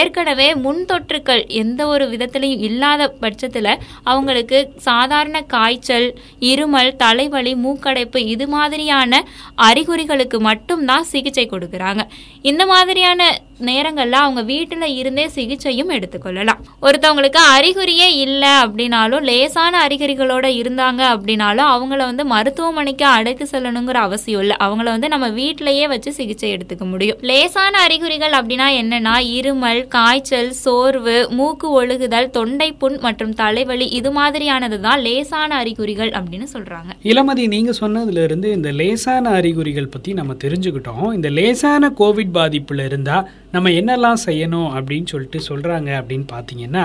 ஏற்கனவே 0.00 0.48
முன் 0.64 0.84
தொற்றுக்கள் 0.90 1.42
எந்த 1.62 1.80
ஒரு 1.86 2.04
விதத்திலையும் 2.12 2.64
இல்லாத 2.68 3.08
பட்சத்தில் 3.20 3.70
அவங்களுக்கு 4.02 4.58
சாதாரண 4.88 5.36
காய்ச்சல் 5.54 6.08
இருமல் 6.52 6.90
தலைவலி 6.96 7.54
மூக்கடைப்பு 7.64 8.20
இது 8.34 8.46
மாதிரியான 8.48 9.22
அறிகுறிகளுக்கு 9.68 10.40
மட்டும்தான் 10.40 11.08
சிகிச்சை 11.12 11.46
கொடுக்குறாங்க. 11.46 12.02
இந்த 12.42 12.62
மாதிரியான 12.66 13.22
நேரங்களில் 13.58 14.12
அவங்க 14.12 14.42
வீட்டில் 14.42 14.86
இருந்தே 14.86 15.28
சிகிச்சையும் 15.28 15.90
எடுத்துக்கொள்ளலாம். 15.90 16.60
ஒருத்தவங்களுக்கு 16.82 17.40
அறிகுறியே 17.56 18.08
இல்லை 18.24 18.48
அப்படின்னாலும் 18.48 19.22
லேசான 19.22 19.86
அறிகுறிகளோட 19.88 20.46
இருந்தாங்க 20.60 21.02
அப்படின்னாலும் 21.14 21.70
அவங்கள 21.74 21.96
வந்து 21.96 22.24
மருத்துவமனைக்கு 22.24 23.04
அழைத்து 23.04 23.46
செல்லணுங்கிற 23.52 23.92
அவசியம் 23.92 24.40
இல்லை. 24.40 24.56
அவங்கள 24.60 24.84
வந்து 24.84 25.08
நம்ம 25.08 25.28
வீட்டிலையே 25.28 25.88
வச்சு 25.88 26.12
சிகிச்சை 26.12 26.52
எடுத்துக்க 26.54 26.84
முடியும். 26.84 27.18
லேசான 27.20 27.78
அறிகுறிகள் 27.78 28.32
அப்படின்னா 28.32 28.68
என்னன்னா 28.80 29.14
இருமல் 29.38 29.88
காய்ச்சல் 29.88 30.50
சோர்வு 30.50 31.28
மூக்கு 31.30 31.82
ஒழுகுதல் 31.82 32.30
தொண்டை 32.30 32.72
புண் 32.72 32.98
மற்றும் 33.00 33.34
தலைவலி 33.34 33.86
இது 33.86 34.12
மாதிரியானது 34.20 34.80
தான் 34.80 35.00
லேசான 35.00 35.54
அறிகுறிகள் 35.54 36.10
அப்படின்னு 36.10 36.46
சொல்றாங்க. 36.52 36.90
இளமதி 37.02 37.46
நீங்க 37.46 37.70
சொன்னதுல 37.80 38.24
இருந்து 38.24 38.52
இந்த 38.52 38.72
லேசான 38.72 39.30
அறிகுறிகள் 39.30 39.88
பத்தி 39.88 40.12
நம்ம 40.12 40.32
தெரிஞ்சுக்கிட்டோம். 40.32 41.14
இந்த 41.14 41.30
லேசான 41.30 41.92
கோவிட் 41.98 42.34
பாதிப்புல 42.34 42.84
இருந்தா 42.84 43.28
நம்ம 43.52 43.70
என்னெல்லாம் 43.70 44.20
செய்யணும் 44.26 44.68
அப்படின்னு 44.76 45.10
சொல்லிட்டு 45.12 45.38
சொல்கிறாங்க 45.48 45.90
அப்படின்னு 46.00 46.26
பார்த்தீங்கன்னா 46.32 46.84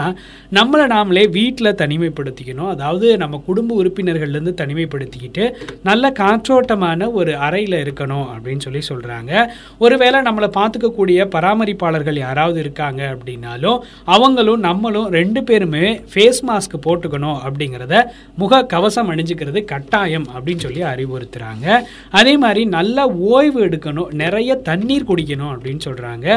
நம்மளை 0.53 0.85
நாமளே 0.93 1.23
வீட்டில் 1.29 1.69
தனிமைப்படுத்திக்கணும். 1.81 2.69
அதாவது 2.69 3.07
நம்ம 3.17 3.41
குடும்ப 3.45 3.75
உறுப்பினர்கள்லேருந்து 3.83 4.53
தனிமைப்படுத்திக்கிட்டு 4.61 5.43
நல்ல 5.83 6.11
காற்றோட்டமான 6.19 7.11
ஒரு 7.11 7.31
அறையில் 7.37 7.77
இருக்கணும் 7.83 8.27
அப்படின்னு 8.33 8.59
சொல்லி 8.59 8.81
சொல்கிறாங்க 8.89 9.31
ஒருவேளை 9.77 10.21
நம்மளை 10.21 10.49
பார்த்துக்கக்கூடிய 10.57 11.27
பராமரிப்பாளர்கள் 11.35 12.17
யாராவது 12.17 12.59
இருக்காங்க 12.59 13.01
அப்படின்னாலும் 13.13 13.79
அவங்களும் 14.15 14.59
நம்மளும் 14.59 15.07
ரெண்டு 15.09 15.43
பேருமே 15.43 15.85
ஃபேஸ் 16.13 16.41
மாஸ்க் 16.49 16.75
போட்டுக்கணும் 16.85 17.39
அப்படிங்கிறத 17.45 17.95
முக 18.35 18.61
கவசம் 18.65 19.11
அணிஞ்சுக்கிறது 19.13 19.65
கட்டாயம் 19.65 20.27
அப்படின்னு 20.35 20.59
சொல்லி 20.59 20.83
அறிவுறுத்துகிறாங்க 20.83 21.65
அதே 22.11 22.37
மாதிரி 22.37 22.63
நல்லா 22.67 23.03
ஓய்வு 23.31 23.59
எடுக்கணும் 23.67 24.11
நிறைய 24.15 24.55
தண்ணீர் 24.61 25.07
குடிக்கணும் 25.07 25.51
அப்படின்னு 25.53 25.83
சொல்கிறாங்க 25.87 26.27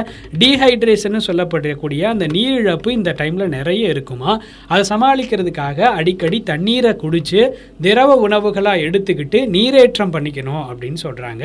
டீஹைட்ரேஷன் 0.41 1.27
சொல்லப்படக்கூடிய 1.27 2.03
அந்த 2.03 2.27
நீர் 2.27 2.57
இழப்பு 2.61 2.93
இந்த 2.93 3.15
டைம்ல 3.19 3.49
நிறைய 3.49 3.89
இருக்குமா? 3.89 4.41
அதை 4.69 4.83
சமாளிக்கிறதுக்காக 4.93 5.81
அடிக்கடி 5.81 6.43
தண்ணீரை 6.43 6.93
குடிச்சு 7.03 7.50
திரவ 7.81 8.29
உணவுகளா 8.29 8.75
எடுத்துக்கிட்டு 8.87 9.47
நீரேற்றம் 9.57 10.12
பண்ணிக்கணும் 10.12 10.62
அப்படின்னு 10.71 11.00
சொல்றாங்க. 11.03 11.45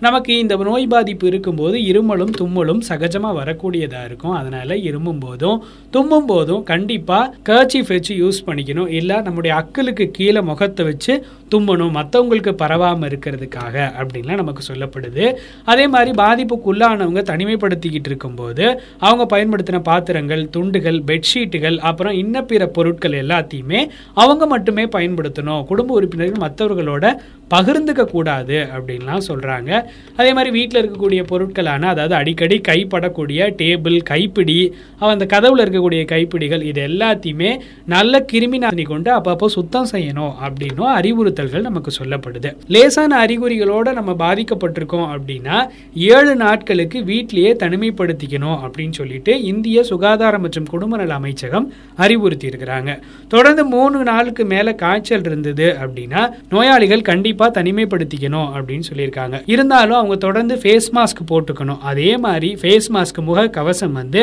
நமக்கு 0.00 0.38
இந்த 0.38 0.56
நோய் 0.56 0.86
பாதிப்பு 0.86 1.26
இருக்கும்போது 1.26 1.78
இருமலும் 1.78 2.32
தும்மலும் 2.40 2.82
சகஜமா 2.88 3.32
வரக்கூடியதாக 3.40 4.04
இருக்கும். 4.04 4.32
அதனால 4.32 4.76
இருமும் 4.76 5.18
போதும் 5.18 5.64
தும்மும் 5.90 6.26
போதும் 6.26 6.62
கண்டிப்பாக 6.62 7.32
கர்ச்சீஃப் 7.48 7.92
வச்சு 7.94 8.14
யூஸ் 8.22 8.44
பண்ணிக்கணும். 8.46 8.88
இல்லை 8.88 9.20
நம்முடைய 9.20 9.52
அக்கலுக்கு 9.60 10.10
கீழே 10.10 10.40
முகத்தை 10.40 10.84
வச்சு 10.86 11.26
தும்மணும் 11.54 11.96
மற்றவங்களுக்கு 11.96 12.52
பரவாமல் 12.62 13.08
இருக்கிறதுக்காக 13.08 13.74
அப்படின்லாம் 14.00 14.42
நமக்கு 14.42 14.62
சொல்லப்படுது. 14.68 15.24
அதே 15.64 15.88
மாதிரி 15.88 16.12
பாதிப்புக்குள்ளானவங்க 16.22 17.22
தனிமைப்படுத்திக்கிட்டு 17.32 18.04
இருக்கும்போது 18.16 18.64
அவங்க 18.98 19.24
பயன்படுத்தின 19.32 19.78
பாத்திரங்கள் 19.82 20.42
துண்டுகள் 20.50 20.98
பெட்ஷீட்டுகள் 21.06 21.76
அப்புறம் 21.88 22.16
இன்ன 22.22 22.42
பிற 22.50 22.62
பொருட்கள் 22.76 23.16
எல்லாத்தையுமே 23.22 23.80
அவங்க 24.22 24.44
மட்டுமே 24.46 24.84
பயன்படுத்தணும். 24.86 25.64
குடும்ப 25.64 25.94
உறுப்பினர்கள் 25.94 26.42
மற்றவர்களோட 26.44 27.06
பகிர்ந்துக்க 27.50 28.04
கூடாது 28.04 28.66
அப்படின்லாம் 28.76 29.24
சொல்கிறாங்க 29.28 29.70
அதே 30.16 30.32
மாதிரி 30.32 30.50
வீட்டில் 30.50 30.80
இருக்கக்கூடிய 30.82 31.22
பொருட்களான 31.22 31.86
அதாவது 31.86 32.14
அடிக்கடி 32.14 32.60
கைப்படக்கூடிய 32.68 33.54
டேபிள் 33.56 33.98
கைப்பிடி 34.02 34.74
அந்த 34.98 35.24
கதவுல 35.24 35.64
இருக்கக்கூடிய 35.64 36.04
கைப்பிடிகள் 36.04 36.62
இது 36.62 36.80
எல்லாத்தையுமே 36.86 37.50
நல்ல 37.84 38.24
கிருமி 38.32 38.58
நாசினி 38.58 38.82
கொண்டு 38.82 39.10
அப்பப்போ 39.10 39.46
சுத்தம் 39.46 39.88
செய்யணும் 39.92 40.32
அப்படின்னும் 40.46 40.90
அறிவுறுத்தல்கள் 40.96 41.60
நமக்கு 41.60 41.90
சொல்லப்படுது. 41.98 42.50
லேசான 42.66 43.26
அறிகுறிகளோட 43.26 43.92
நம்ம 43.92 44.12
பாதிக்கப்பட்டிருக்கோம் 44.12 45.06
அப்படின்னா 45.14 45.56
ஏழு 45.94 46.34
நாட்களுக்கு 46.34 47.04
வீட்டிலேயே 47.04 47.52
தனிமைப்படுத்திக்கணும் 47.52 48.58
அப்படின்னு 48.64 48.92
சொல்லிட்டு 48.92 49.42
இந்திய 49.42 49.82
சுகாதாரம் 49.82 50.40
மற்றும் 50.40 50.64
குடும்ப 50.64 50.96
நல 50.96 51.14
அமைச்சகம் 51.14 51.72
அறிவுறுத்தி 51.98 52.46
இருக்கிறாங்க 52.46 52.90
தொடர்ந்து 53.28 53.64
மூணு 53.64 54.02
நாளுக்கு 54.02 54.44
மேல 54.44 54.72
காய்ச்சல் 54.74 55.24
இருந்தது 55.24 55.76
அப்படின்னா 55.80 56.30
நோயாளிகள் 56.48 57.00
கண்டிப்பாக 57.02 57.34
கண்டிப்பாக 57.36 57.62
தனிமைப்படுத்திக்கணும் 57.62 58.48
அப்படின்னு 58.56 58.86
சொல்லியிருக்காங்க. 58.90 59.36
இருந்தாலும் 59.46 59.96
அவங்க 59.96 60.16
தொடர்ந்து 60.24 60.54
ஃபேஸ் 60.62 60.88
மாஸ்க் 60.96 61.20
போட்டுக்கணும். 61.30 61.80
அதே 61.90 62.10
மாதிரி 62.24 62.48
ஃபேஸ் 62.60 62.86
மாஸ்க் 62.94 63.18
முக 63.28 63.48
கவசம் 63.56 63.92
வந்து 63.92 64.20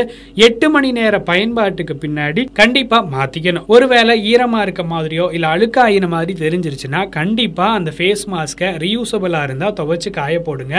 எட்டு 0.47 0.67
மணி 0.69 0.89
நேர 0.91 1.19
பயன்பாட்டுக்கு 1.29 1.95
பின்னாடி 2.03 2.43
கண்டிப்பாக 2.53 3.03
மாத்திக்கணும். 3.15 3.65
ஒருவேளை 3.67 4.13
ஈரமா 4.31 4.61
இருக்க 4.61 4.83
மாதிரியோ 4.93 5.25
இல்லை 5.33 5.49
அழுக்காயின 5.49 6.07
மாதிரி 6.15 6.33
தெரிஞ்சிருச்சுன்னா 6.43 7.01
கண்டிப்பாக 7.17 7.77
அந்த 7.79 7.91
ஃபேஸ் 7.97 8.23
மாஸ்கை 8.33 8.69
ரீயூசபிளாக 8.85 9.47
இருந்தால் 9.49 9.75
துவைச்சு 9.81 10.09
காய 10.09 10.39
போடுங்க. 10.39 10.75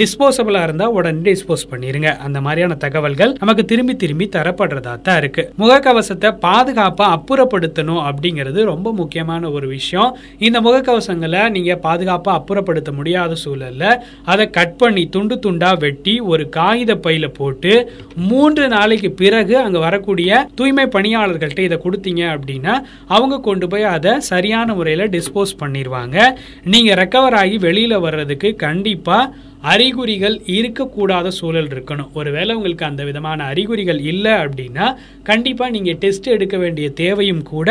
டிஸ்போசபிளா 0.00 0.62
இருந்தால் 0.62 0.94
உடனே 0.98 1.20
டிஸ்போஸ் 1.30 1.66
பண்ணிடுங்க 1.70 2.10
அந்த 2.26 2.38
மாதிரியான 2.40 2.74
தகவல்கள் 2.84 3.34
நமக்கு 3.40 3.64
திரும்பி 3.64 3.96
திரும்பி 3.96 4.28
தரப்படுறதா 4.36 4.94
தான் 5.08 5.18
இருக்கு. 5.22 5.42
முகக்கவசத்தை 5.58 6.30
பாதுகாப்பாக 6.46 7.10
அப்புறப்படுத்தணும் 7.16 8.02
அப்படிங்கிறது 8.08 8.60
ரொம்ப 8.72 8.88
முக்கியமான 9.00 9.50
ஒரு 9.56 9.66
விஷயம். 9.76 10.10
இந்த 10.46 10.60
முகக்கவசங்களை 10.66 11.42
நீங்க 11.74 11.84
பாதுகாப்பாக 11.84 12.38
அப்புறப்படுத்த 12.38 12.90
முடியாத 12.92 13.36
சூழல்ல 13.42 13.84
அதை 14.24 14.44
கட் 14.50 14.74
பண்ணி 14.76 15.02
துண்டு 15.08 15.34
துண்டா 15.44 15.70
வெட்டி 15.78 16.14
ஒரு 16.30 16.44
காகித 16.50 16.92
பையில 16.96 17.26
போட்டு 17.32 17.72
மூன்று 18.26 18.64
நாளைக்கு 18.68 19.08
பிறகு 19.12 19.54
அங்கே 19.62 19.80
வரக்கூடிய 19.80 20.40
தூய்மை 20.54 20.86
பணியாளர்கள்ட்ட 20.92 21.60
இதை 21.60 21.78
கொடுத்தீங்க 21.80 22.24
அப்படின்னா 22.32 22.74
அவங்க 23.08 23.38
கொண்டு 23.40 23.68
போய் 23.68 23.86
அதை 23.92 24.12
சரியான 24.28 24.74
முறையில் 24.74 25.04
டிஸ்போஸ் 25.10 25.54
பண்ணிடுவாங்க 25.62 26.18
நீங்கள் 26.66 26.98
ரெக்கவர் 26.98 27.38
ஆகி 27.40 27.56
வெளியில் 27.60 28.04
வர்றதுக்கு 28.04 28.50
கண்டிப்பாக 28.58 29.30
அறிகுறிகள் 29.70 30.36
இருக்கக்கூடாத 30.56 31.28
சூழல் 31.38 31.68
இருக்கணும். 31.72 32.08
ஒருவேளை 32.14 32.54
உங்களுக்கு 32.58 32.84
அந்த 32.84 33.02
விதமான 33.08 33.44
அறிகுறிகள் 33.44 34.00
இல்லை 34.10 34.32
அப்படின்னா 34.44 34.86
கண்டிப்பாக 35.28 35.70
நீங்கள் 35.74 35.98
டெஸ்ட் 36.02 36.26
எடுக்க 36.26 36.56
வேண்டிய 36.62 36.86
தேவையும் 37.00 37.42
கூட 37.42 37.68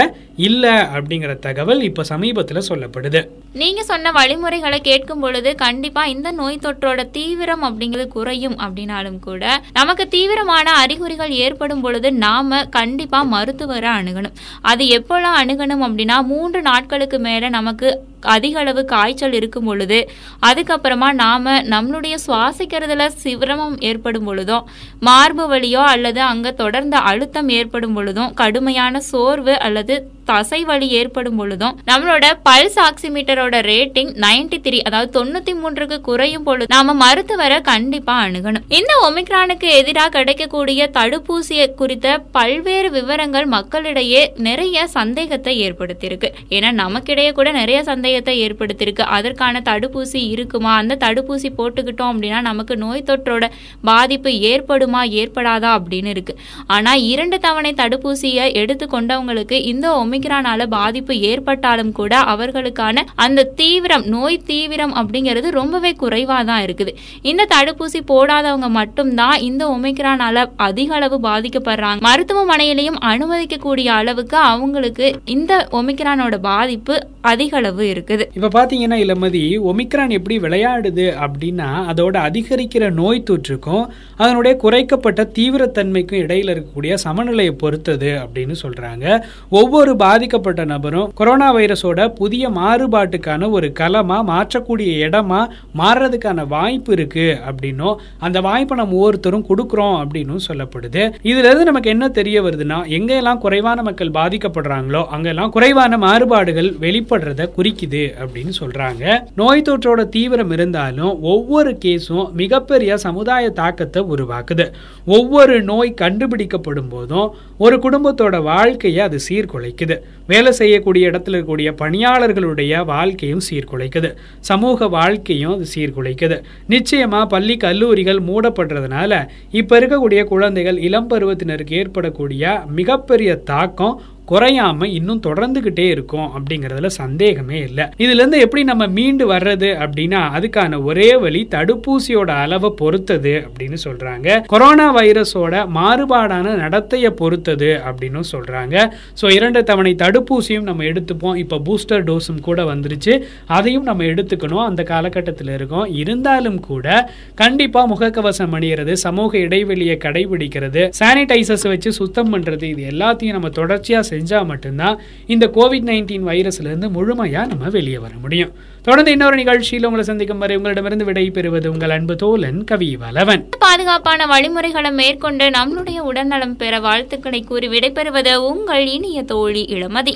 இல்லை 0.47 0.75
அப்படிங்கிற 0.95 1.33
தகவல் 1.39 1.81
இப்போ 1.89 2.03
சமீபத்தில் 2.11 2.67
சொல்லப்படுது. 2.69 3.21
நீங்க 3.61 3.81
சொன்ன 3.83 4.11
வழிமுறைகளை 4.11 4.79
கேட்கும் 4.81 5.19
பொழுது 5.19 5.55
கண்டிப்பா 5.55 6.05
இந்த 6.05 6.31
நோய் 6.31 6.63
தொற்றோட 6.65 7.01
தீவிரம் 7.17 7.65
அப்படிங்கிறது 7.69 8.07
குறையும் 8.07 8.57
அப்படின்னாலும் 8.57 9.19
கூட 9.19 9.43
நமக்கு 9.79 10.07
தீவிரமான 10.07 10.67
அறிகுறிகள் 10.83 11.33
ஏற்படும் 11.45 11.81
பொழுது 11.81 12.11
நாம 12.25 12.65
கண்டிப்பா 12.77 13.21
மருத்துவரை 13.33 13.91
அணுகணும். 13.99 14.37
அது 14.71 14.85
எப்போல்லாம் 14.99 15.39
அணுகணும் 15.41 15.85
அப்படின்னா 15.87 16.19
மூன்று 16.31 16.61
நாட்களுக்கு 16.61 17.19
மேல 17.19 17.49
நமக்கு 17.49 17.89
அதிக 18.21 18.59
அளவு 18.59 18.85
காய்ச்சல் 18.85 19.33
இருக்கும் 19.33 19.65
பொழுது 19.65 20.09
அதுக்கப்புறமா 20.45 21.11
நாம 21.13 21.61
நம்மளுடைய 21.61 22.15
சுவாசிக்கிறதுல 22.27 23.07
சிரமம் 23.07 23.79
ஏற்படும் 23.79 24.23
பொழுதும் 24.23 24.67
மார்பு 24.99 25.49
வலியோ 25.49 25.83
அல்லது 25.83 26.21
அங்க 26.21 26.51
தொடர்ந்த 26.51 26.97
அழுத்தம் 26.97 27.49
ஏற்படும் 27.49 27.93
பொழுதும் 27.93 28.33
கடுமையான 28.33 28.99
சோர்வு 28.99 29.59
அல்லது 29.59 30.09
தசை 30.25 30.63
வலி 30.63 30.87
ஏற்படும் 30.89 31.35
பொழுதும் 31.35 31.77
நம்மளோட 31.87 32.25
பல்ஸ் 32.49 32.77
ஆக்சிமீட்டரோட 32.87 33.55
ரேட்டிங் 33.61 34.11
93 34.25 34.59
த்ரீ 34.65 34.79
அதாவது 34.81 35.09
தொண்ணூத்தி 35.17 35.53
மூன்றுக்கு 35.53 36.01
குறையும் 36.01 36.43
பொழுது 36.43 36.67
நாம 36.67 36.93
மருத்துவரை 36.93 37.61
கண்டிப்பா 37.61 38.23
அணுகணும். 38.23 38.63
இந்த 38.67 38.91
ஒமிக்ரானுக்கு 39.07 39.67
எதிராக 39.79 40.09
கிடைக்கக்கூடிய 40.09 40.89
தடுப்பூசியை 40.93 41.73
குறித்த 41.73 42.17
பல்வேறு 42.31 42.89
விவரங்கள் 42.91 43.45
மக்களிடையே 43.45 44.33
நிறைய 44.37 44.87
சந்தேகத்தை 44.87 45.71
ஏற்படுத்தியிருக்கு. 45.71 46.29
ஏன்னா 46.49 46.71
நமக்கிடையே 46.83 47.31
கூட 47.31 47.51
நிறைய 47.51 47.83
சந்தேகம் 47.83 48.10
சந்தேகத்தை 48.11 48.33
ஏற்படுத்தியிருக்கு. 48.45 49.03
அதற்கான 49.17 49.61
தடுப்பூசி 49.67 50.19
இருக்குமா? 50.33 50.71
அந்த 50.81 50.93
தடுப்பூசி 51.03 51.49
போட்டுக்கிட்டோம் 51.59 52.11
அப்படின்னா 52.13 52.39
நமக்கு 52.49 52.73
நோய் 52.83 53.07
தொற்றோட 53.09 53.45
பாதிப்பு 53.89 54.29
ஏற்படுமா 54.51 55.01
ஏற்படாதா 55.21 55.69
அப்படின்னு 55.77 56.11
இருக்கு. 56.13 56.33
ஆனா 56.75 56.91
இரண்டு 57.11 57.37
தவணை 57.45 57.71
தடுப்பூசியை 57.81 58.45
எடுத்து 58.61 58.85
கொண்டவங்களுக்கு 58.93 59.57
இந்த 59.71 59.87
ஒமிக்ரானால 60.03 60.67
பாதிப்பு 60.75 61.15
ஏற்பட்டாலும் 61.31 61.93
கூட 61.99 62.13
அவர்களுக்கான 62.33 63.05
அந்த 63.25 63.47
தீவிரம் 63.61 64.05
நோய் 64.15 64.39
தீவிரம் 64.51 64.95
அப்படிங்கிறது 65.01 65.49
ரொம்பவே 65.59 65.91
குறைவா 66.03 66.37
தான் 66.51 66.63
இருக்குது. 66.65 66.93
இந்த 67.31 67.47
தடுப்பூசி 67.55 68.01
போடாதவங்க 68.11 68.69
மட்டும்தான் 68.79 69.37
இந்த 69.49 69.63
ஒமிக்ரானால 69.77 70.45
அதிக 70.67 70.95
அளவு 70.99 71.19
பாதிக்கப்படுறாங்க. 71.29 72.01
மருத்துவமனையிலையும் 72.09 72.99
அனுமதிக்கக்கூடிய 73.13 73.87
அளவுக்கு 73.99 74.37
அவங்களுக்கு 74.51 75.07
இந்த 75.37 75.53
ஒமிக்ரானோட 75.79 76.35
பாதிப்பு 76.51 76.95
அதிக 77.21 77.57
அளவு 77.57 77.83
இருக்குது. 77.93 78.23
இப்ப 78.37 78.49
பாத்தீங்கன்னா 78.57 78.97
இளமதி 79.05 79.41
ஒமிக்ரான் 79.71 80.13
எப்படி 80.17 80.37
விளையாடுது 80.39 81.05
அப்படின்னா 81.25 81.67
அதோட 81.91 82.15
அதிகரிக்கிற 82.27 82.89
நோய் 82.91 83.23
தொற்றுக்கும் 83.29 83.85
அதனுடைய 84.15 84.53
குறைக்கப்பட்ட 84.63 85.21
தீவிரத்தன்மைக்கும் 85.37 86.21
இடையில 86.23 86.53
இருக்கக்கூடிய 86.53 86.93
சமநிலையை 86.93 87.53
பொறுத்தது 87.53 88.11
அப்படின்னு 88.23 88.55
சொல்றாங்க. 88.63 89.05
ஒவ்வொரு 89.49 89.95
பாதிக்கப்பட்ட 89.95 90.65
நபரும் 90.65 91.11
கொரோனா 91.13 91.49
வைரஸோட 91.55 92.07
புதிய 92.21 92.49
மாறுபாட்டுக்கான 92.49 93.49
ஒரு 93.49 93.69
களமா 93.79 94.17
மாற்றக்கூடிய 94.31 94.91
இடமா 95.07 95.41
மாறுறதுக்கான 95.81 96.47
வாய்ப்பு 96.47 96.93
இருக்கு 96.93 97.27
அப்படின்னும் 97.49 97.95
அந்த 98.19 98.41
வாய்ப்பை 98.41 98.77
நம்ம 98.77 98.95
ஒவ்வொருத்தரும் 98.95 99.45
கொடுக்குறோம் 99.49 99.97
அப்படின்னும் 100.01 100.45
சொல்லப்படுது. 100.47 101.03
இதுல 101.23 101.49
இருந்து 101.49 101.69
நமக்கு 101.71 101.89
என்ன 101.89 102.09
தெரிய 102.09 102.41
வருதுன்னா 102.41 102.79
எங்கெல்லாம் 102.97 103.37
குறைவான 103.37 103.81
மக்கள் 103.81 104.15
பாதிக்கப்படுறாங்களோ 104.19 105.05
அங்கெல்லாம் 105.15 105.49
குறைவான 105.49 105.97
மாறுபாடுகள் 105.97 106.69
ஏற்படுறத 107.11 107.49
குறிக்குது 107.57 108.01
அப்படின்னு 108.23 108.51
சொல்றாங்க. 108.59 109.19
நோய் 109.35 109.61
தொற்றோட 109.61 110.09
தீவிரம் 110.09 110.51
இருந்தாலும் 110.51 111.21
ஒவ்வொரு 111.21 111.77
கேஸும் 111.85 112.31
மிகப்பெரிய 112.31 112.97
சமுதாய 112.97 113.49
தாக்கத்தை 113.49 114.03
உருவாக்குது. 114.03 114.71
ஒவ்வொரு 115.05 115.61
நோய் 115.61 115.93
கண்டுபிடிக்கப்படும் 116.01 116.89
போதும் 116.89 117.33
ஒரு 117.57 117.77
குடும்பத்தோட 117.77 118.41
வாழ்க்கையை 118.43 119.01
அது 119.01 119.19
சீர்குலைக்குது. 119.29 119.97
வேலை 120.27 120.51
செய்யக்கூடிய 120.51 121.09
இடத்துல 121.09 121.35
இருக்கக்கூடிய 121.37 121.69
பணியாளர்களுடைய 121.81 122.85
வாழ்க்கையும் 122.85 123.41
சீர்குலைக்குது. 123.49 124.13
சமூக 124.39 124.87
வாழ்க்கையும் 124.87 125.53
அது 125.53 125.65
சீர்குலைக்குது. 125.75 126.43
நிச்சயமா 126.69 127.25
பள்ளி 127.25 127.57
கல்லூரிகள் 127.57 128.21
மூடப்படுறதுனால 128.21 129.27
இப்ப 129.51 129.79
இருக்கக்கூடிய 129.79 130.23
குழந்தைகள் 130.23 130.77
இளம் 130.77 131.09
பருவத்தினருக்கு 131.09 131.73
ஏற்படக்கூடிய 131.73 132.59
மிகப்பெரிய 132.67 133.35
தாக்கம் 133.35 134.01
குறையாம 134.27 134.85
இன்னும் 134.85 135.21
தொடர்ந்துகிட்டே 135.27 135.85
இருக்கும் 135.93 136.27
அப்படிங்கறதுல 136.35 136.85
சந்தேகமே 136.85 137.57
இல்லை. 137.67 137.85
இதுல 138.03 138.21
இருந்து 138.21 138.39
எப்படி 138.39 138.63
நம்ம 138.63 138.87
மீண்டு 138.87 139.25
வர்றது 139.31 139.69
அப்படின்னா 139.83 140.21
அதுக்கான 140.37 140.83
ஒரே 140.83 141.15
வழி 141.15 141.47
தடுப்பூசியோட 141.55 142.29
அளவை 142.43 142.69
பொறுத்தது 142.81 143.33
அப்படின்னு 143.47 143.77
சொல்றாங்க. 143.83 144.45
கொரோனா 144.53 144.87
வைரஸோட 144.97 145.63
மாறுபாடான 145.77 146.53
நடத்தையை 146.63 147.09
பொறுத்தது 147.21 147.71
அப்படின்னு 147.89 148.23
சொல்றாங்க. 148.31 148.75
ஸோ 149.21 149.31
இரண்டு 149.37 149.63
தவணை 149.63 149.95
தடுப்பூசியும் 150.03 150.67
நம்ம 150.69 150.83
எடுத்துப்போம். 150.83 151.35
இப்போ 151.43 151.59
பூஸ்டர் 151.67 152.05
டோஸும் 152.09 152.41
கூட 152.41 152.63
வந்துருச்சு. 152.63 153.15
அதையும் 153.45 153.83
நம்ம 153.83 154.03
எடுத்துக்கணும். 154.03 154.65
அந்த 154.69 154.83
காலகட்டத்தில் 154.83 155.53
இருக்கோம். 155.57 155.85
இருந்தாலும் 156.03 156.59
கூட 156.59 157.09
கண்டிப்பா 157.35 157.83
முகக்கவசம் 157.93 158.55
அணிகிறது 158.59 158.93
சமூக 159.05 159.37
இடைவெளியை 159.37 159.97
கடைபிடிக்கிறது 160.07 160.89
சானிடைசர்ஸ் 160.99 161.67
வச்சு 161.73 161.91
சுத்தம் 161.91 162.33
பண்றது 162.33 162.63
இது 162.63 162.83
எல்லாத்தையும் 162.93 163.37
நம்ம 163.37 163.49
தொடர்ச்சியா 163.59 163.99
செஞ்சா 164.11 164.45
மட்டும்தான் 164.45 164.99
இந்த 165.27 165.45
கோவிட் 165.55 165.87
நைன்டீன் 165.89 166.27
வைரஸ்ல 166.29 166.69
இருந்து 166.69 166.89
முழுமையா 166.89 167.45
நம்ம 167.45 167.69
வெளியே 167.69 167.97
வர 167.97 168.13
முடியும். 168.21 168.53
தொடர்ந்து 168.81 169.11
இன்னொரு 169.11 169.35
நிகழ்ச்சியில் 169.35 169.83
உங்களை 169.83 170.05
சந்திக்கும் 170.05 170.37
வரை 170.37 170.55
உங்களிடமிருந்து 170.55 171.05
விடை 171.05 171.29
பெறுவது 171.29 171.71
உங்கள் 171.71 171.89
அன்பு 171.89 172.15
தோலன் 172.23 172.63
கவி 172.63 172.97
வலவன். 173.01 173.49
பாதுகாப்பான 173.59 174.25
வழிமுறைகளை 174.25 174.91
மேற்கொண்டு 174.91 175.49
நம்மளுடைய 175.49 175.99
உடல்நலம் 175.99 176.57
பெற 176.57 176.79
வாழ்த்துக்களை 176.79 177.41
கூறி 177.41 177.67
விடைபெறுவது 177.67 178.35
உங்கள் 178.35 178.85
இனிய 178.87 179.23
தோழி 179.23 179.65
இளமதி. 179.69 180.15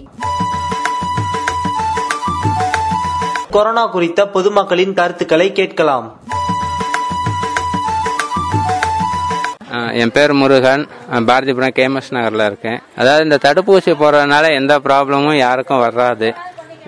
கொரோனா 3.52 3.86
குறித்த 3.86 4.26
பொதுமக்களின் 4.34 4.94
கருத்துக்களை 4.94 5.52
கேட்கலாம். 5.52 6.08
என் 10.02 10.14
பேர் 10.16 10.34
முருகன். 10.42 10.84
பாரதிபுரம் 11.30 11.76
கேமஸ் 11.80 12.12
நகரில் 12.16 12.46
இருக்கேன். 12.50 12.80
அதாவது 13.02 13.24
இந்த 13.28 13.38
தடுப்பூசி 13.46 13.94
போடுறதுனால 14.02 14.46
எந்த 14.60 14.74
ப்ராப்ளமும் 14.88 15.38
யாருக்கும் 15.46 15.84
வராது. 15.86 16.30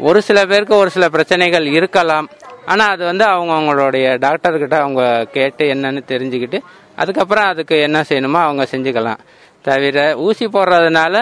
ஒரு 0.08 0.20
சில 0.28 0.40
பேருக்கு 0.52 0.76
ஒரு 0.84 0.90
சில 0.96 1.06
பிரச்சனைகள் 1.16 1.66
இருக்கலாம். 1.78 2.28
ஆனால் 2.72 2.92
அது 2.94 3.04
வந்து 3.12 3.26
அவங்க 3.34 3.52
அவங்களுடைய 3.58 4.08
டாக்டர்கிட்ட 4.26 4.78
அவங்க 4.86 5.04
கேட்டு 5.36 5.66
என்னன்னு 5.74 6.02
தெரிஞ்சுக்கிட்டு 6.14 6.60
அதுக்கப்புறம் 7.02 7.48
அதுக்கு 7.52 7.76
என்ன 7.88 8.00
செய்யணுமோ 8.10 8.40
அவங்க 8.48 8.64
செஞ்சுக்கலாம். 8.72 9.22
தவிர 9.68 10.00
ஊசி 10.26 10.46
போடுறதுனால 10.56 11.16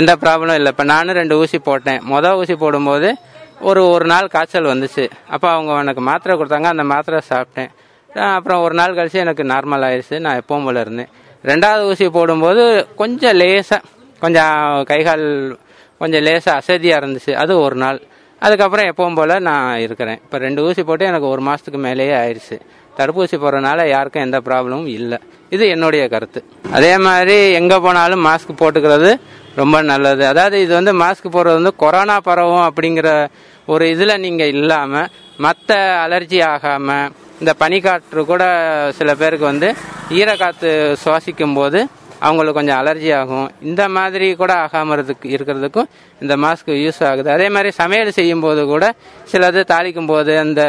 எந்த 0.00 0.12
ப்ராப்ளமும் 0.22 0.58
இல்லை. 0.60 0.70
இப்போ 0.74 0.84
நானும் 0.92 1.18
ரெண்டு 1.20 1.36
ஊசி 1.42 1.58
போட்டேன். 1.58 2.00
மொதல் 2.12 2.38
ஊசி 2.40 2.54
போடும்போது 2.54 3.08
ஒரு 3.70 3.80
ஒரு 3.94 4.04
நாள் 4.12 4.32
காய்ச்சல் 4.34 4.72
வந்துச்சு. 4.72 5.04
அப்போ 5.34 5.48
அவங்க 5.54 5.72
எனக்கு 5.84 6.02
மாத்திரை 6.10 6.34
கொடுத்தாங்க. 6.38 6.68
அந்த 6.74 6.84
மாத்திரை 6.92 7.20
சாப்பிட்டேன். 7.32 7.70
அப்புறம் 8.14 8.62
ஒரு 8.62 8.74
நாள் 8.74 8.94
கழிச்சு 8.94 9.18
எனக்கு 9.24 9.42
நார்மல் 9.42 9.84
ஆயிடுச்சு 9.88 10.18
நான் 10.18 10.40
எப்பவும் 10.42 10.64
போல 10.64 10.80
இருந்தேன். 10.80 11.10
ரெண்டாவது 11.44 11.82
ஊசி 11.90 12.08
போடும்போது 12.08 12.86
கொஞ்சம் 12.96 13.36
லேசாக 13.36 13.80
கொஞ்சம் 14.20 14.84
கைகால் 14.84 15.58
கொஞ்சம் 15.98 16.22
லேசாக 16.22 16.56
அசதியாக 16.56 17.06
இருந்துச்சு. 17.06 17.32
அது 17.32 17.60
ஒரு 17.60 17.74
நாள். 17.74 18.00
அதுக்கப்புறம் 18.42 18.88
எப்பவும் 18.90 19.14
போல் 19.14 19.34
நான் 19.40 19.78
இருக்கிறேன். 19.78 20.20
இப்போ 20.24 20.38
ரெண்டு 20.38 20.62
ஊசி 20.62 20.82
போட்டு 20.82 21.04
எனக்கு 21.04 21.26
ஒரு 21.26 21.40
மாதத்துக்கு 21.40 21.78
மேலேயே 21.78 22.14
ஆயிடுச்சு 22.22 22.58
தடுப்பூசி 22.98 23.36
போடுறதுனால 23.42 23.88
யாருக்கும் 23.88 24.22
எந்த 24.22 24.38
ப்ராப்ளமும் 24.38 24.86
இல்லை. 24.86 25.18
இது 25.50 25.68
என்னுடைய 25.68 26.08
கருத்து. 26.08 26.44
அதே 26.72 26.98
மாதிரி 26.98 27.52
எங்கே 27.52 27.78
போனாலும் 27.78 28.24
மாஸ்க் 28.26 28.60
போட்டுக்கிறது 28.60 29.18
ரொம்ப 29.54 29.82
நல்லது. 29.82 30.26
அதாவது 30.26 30.62
இது 30.62 30.72
வந்து 30.74 30.92
மாஸ்க் 30.92 31.32
போடுறது 31.32 31.60
வந்து 31.60 31.76
கொரோனா 31.76 32.20
பரவும் 32.20 32.66
அப்படிங்கிற 32.68 33.28
ஒரு 33.66 33.90
இதில் 33.90 34.20
நீங்கள் 34.20 34.48
இல்லாமல் 34.48 35.10
மற்ற 35.36 35.98
அலர்ஜி 36.08 36.44
ஆகாமல் 36.44 37.12
இந்த 37.40 37.52
பனிக்காற்று 37.62 38.22
கூட 38.32 38.44
சில 38.98 39.14
பேருக்கு 39.14 39.46
வந்து 39.52 39.68
ஈரக்காற்று 40.18 40.70
சுவாசிக்கும் 41.02 41.54
போது 41.54 41.80
அவங்களுக்கு 42.26 42.58
கொஞ்சம் 42.58 42.80
அலர்ஜி 42.80 43.10
ஆகும். 43.20 43.46
இந்த 43.68 43.82
மாதிரி 43.96 44.26
கூட 44.42 44.52
ஆகாம 44.64 44.96
இருக்கிறதுக்கும் 45.34 45.88
இந்த 46.20 46.34
மாஸ்க் 46.44 46.70
யூஸ் 46.82 47.00
ஆகுது. 47.08 47.28
அதே 47.30 47.48
மாதிரி 47.48 47.70
சமையல் 47.80 48.16
செய்யும் 48.18 48.44
போது 48.44 48.64
கூட 48.72 48.84
சிலது 49.32 49.62
தாளிக்கும் 49.72 50.10
போது 50.12 50.38
அந்த 50.38 50.62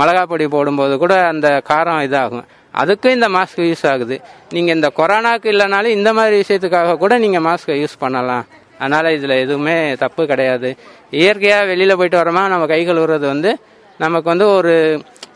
மிளகா 0.00 0.22
பொடி 0.32 0.46
போடும்போது 0.54 0.94
கூட 1.02 1.26
அந்த 1.32 1.48
காரம் 1.70 2.02
இதாகும். 2.06 2.44
அதுக்கும் 2.82 3.14
இந்த 3.16 3.28
மாஸ்க் 3.36 3.62
யூஸ் 3.70 3.86
ஆகுது. 3.92 4.16
நீங்கள் 4.54 4.74
இந்த 4.74 4.88
கொரோனாக்கு 4.96 5.48
இல்லைனாலும் 5.54 5.96
இந்த 5.98 6.12
மாதிரி 6.12 6.36
விஷயத்துக்காக 6.42 6.96
கூட 7.02 7.18
நீங்கள் 7.24 7.44
மாஸ்கை 7.48 7.76
யூஸ் 7.82 7.96
பண்ணலாம். 7.98 8.46
அதனால் 8.78 9.14
இதில் 9.16 9.34
எதுவுமே 9.44 9.76
தப்பு 9.96 10.22
கிடையாது. 10.26 10.70
இயற்கையாக 11.10 11.68
வெளியில் 11.72 11.96
போயிட்டு 11.96 12.20
வரோமா 12.22 12.42
நம்ம 12.54 12.66
கை 12.66 12.80
கழுவுறது 12.88 13.26
வந்து 13.34 13.52
நமக்கு 13.98 14.28
வந்து 14.32 14.46
ஒரு 14.48 14.74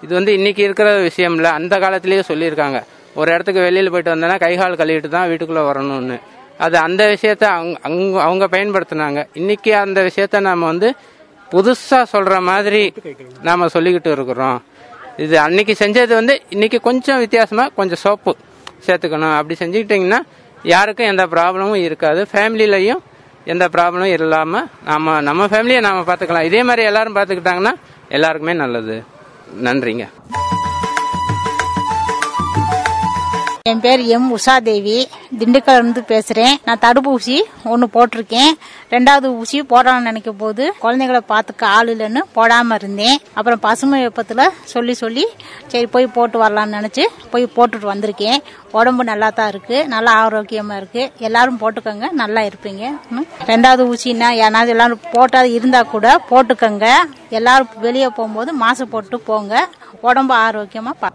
இது 0.02 0.12
வந்து 0.18 0.32
இன்னைக்கு 0.38 0.62
இருக்கிற 0.66 0.88
விஷயம் 1.08 1.36
இல்லை 1.38 1.50
அந்த 1.58 1.74
காலத்திலேயே 1.84 2.22
சொல்லியிருக்காங்க. 2.30 2.80
ஒரு 3.20 3.28
இடத்துக்கு 3.34 3.60
வெளியில் 3.66 3.90
போயிட்டு 3.92 4.12
வந்தோன்னா 4.14 4.38
கை 4.44 4.52
கால் 4.56 4.80
கழுவிட்டு 4.80 5.08
தான் 5.14 5.28
வீட்டுக்குள்ளே 5.30 5.62
வரணும்னு. 5.70 6.16
அது 6.64 6.76
அந்த 6.86 7.02
விஷயத்த 7.14 7.44
அவங்க 7.56 7.76
அவங்க 7.86 8.20
அவங்க 8.26 8.44
பயன்படுத்தினாங்க. 8.54 9.20
இன்னைக்கு 9.40 9.72
அந்த 9.84 9.98
விஷயத்த 10.08 10.40
நாம் 10.48 10.70
வந்து 10.72 10.88
புதுசாக 11.52 12.04
சொல்கிற 12.14 12.36
மாதிரி 12.50 12.82
நாம் 13.48 13.72
சொல்லிக்கிட்டு 13.74 14.10
இருக்கிறோம். 14.16 14.58
இது 15.24 15.34
அன்னைக்கு 15.44 15.74
செஞ்சது 15.82 16.12
வந்து 16.20 16.34
இன்னைக்கு 16.54 16.80
கொஞ்சம் 16.88 17.20
வித்தியாசமாக 17.24 17.74
கொஞ்சம் 17.78 18.02
சோப்பு 18.04 18.32
சேர்த்துக்கணும். 18.86 19.36
அப்படி 19.38 19.54
செஞ்சுக்கிட்டிங்கன்னா 19.62 20.20
யாருக்கும் 20.74 21.10
எந்த 21.12 21.26
ப்ராப்ளமும் 21.34 21.82
இருக்காது. 21.88 22.22
ஃபேமிலியிலையும் 22.32 23.02
எந்த 23.52 23.64
ப்ராப்ளமும் 23.74 24.12
இல்லாமல் 24.16 24.66
நாம் 24.88 25.06
நம்ம 25.28 25.46
ஃபேமிலியை 25.52 25.80
நாம் 25.86 26.08
பார்த்துக்கலாம். 26.10 26.48
இதே 26.50 26.62
மாதிரி 26.62 26.82
எல்லாரும் 26.90 27.16
பார்த்துக்கிட்டாங்கன்னா 27.16 27.74
எல்லாருக்குமே 28.16 28.54
நல்லது. 28.64 28.96
நன்றிங்க. 29.54 30.04
என் 33.70 33.80
பேர் 33.84 34.00
எம் 34.16 34.28
உஷாதேவி. 34.36 34.98
திண்டுக்கல் 35.38 35.78
இருந்து 35.78 36.02
பேசுறேன். 36.12 36.54
நான் 36.66 36.82
தடுப்பூசி 36.84 37.36
ஒன்று 37.72 37.86
போட்டிருக்கேன். 37.94 38.52
ரெண்டாவது 38.94 39.28
ஊசி 39.40 39.58
போடலாம்னு 39.72 40.08
நினைக்கும் 40.08 40.38
போது 40.42 40.62
குழந்தைங்களை 40.82 41.20
பார்த்துக்க 41.32 41.64
ஆள் 41.76 41.88
இல்லைன்னு 41.94 42.20
போடாம 42.36 42.76
இருந்தேன். 42.80 43.18
அப்புறம் 43.38 43.62
பசுமை 43.66 43.98
வெப்பத்தில் 44.02 44.54
சொல்லி 44.74 44.94
சொல்லி 45.02 45.24
சரி 45.72 45.86
போய் 45.94 46.06
போட்டு 46.16 46.36
வரலாம்னு 46.44 46.76
நினைச்சு 46.78 47.04
போய் 47.32 47.46
போட்டுட்டு 47.56 47.90
வந்திருக்கேன். 47.92 48.40
உடம்பு 48.78 49.04
நல்லா 49.10 49.28
தான் 49.38 49.50
இருக்கு. 49.52 49.76
நல்லா 49.94 50.12
ஆரோக்கியமா 50.24 50.76
இருக்கு. 50.80 51.04
எல்லாரும் 51.28 51.60
போட்டுக்கோங்க. 51.62 52.08
நல்லா 52.22 52.40
இருப்பீங்க. 52.48 52.84
ரெண்டாவது 53.50 53.84
ஊசின்னா 53.92 54.30
யாராவது 54.42 54.72
எல்லாரும் 54.76 55.04
போட்டாது 55.16 55.50
இருந்தா 55.58 55.82
கூட 55.94 56.08
போட்டுக்கோங்க. 56.30 56.88
எல்லாரும் 57.40 57.68
வெளியே 57.86 58.08
போகும்போது 58.18 58.52
மாசு 58.64 58.86
போட்டு 58.94 59.18
போங்க. 59.30 59.66
உடம்பு 60.08 60.34
ஆரோக்கியமா 60.46 60.94
பா 61.04 61.10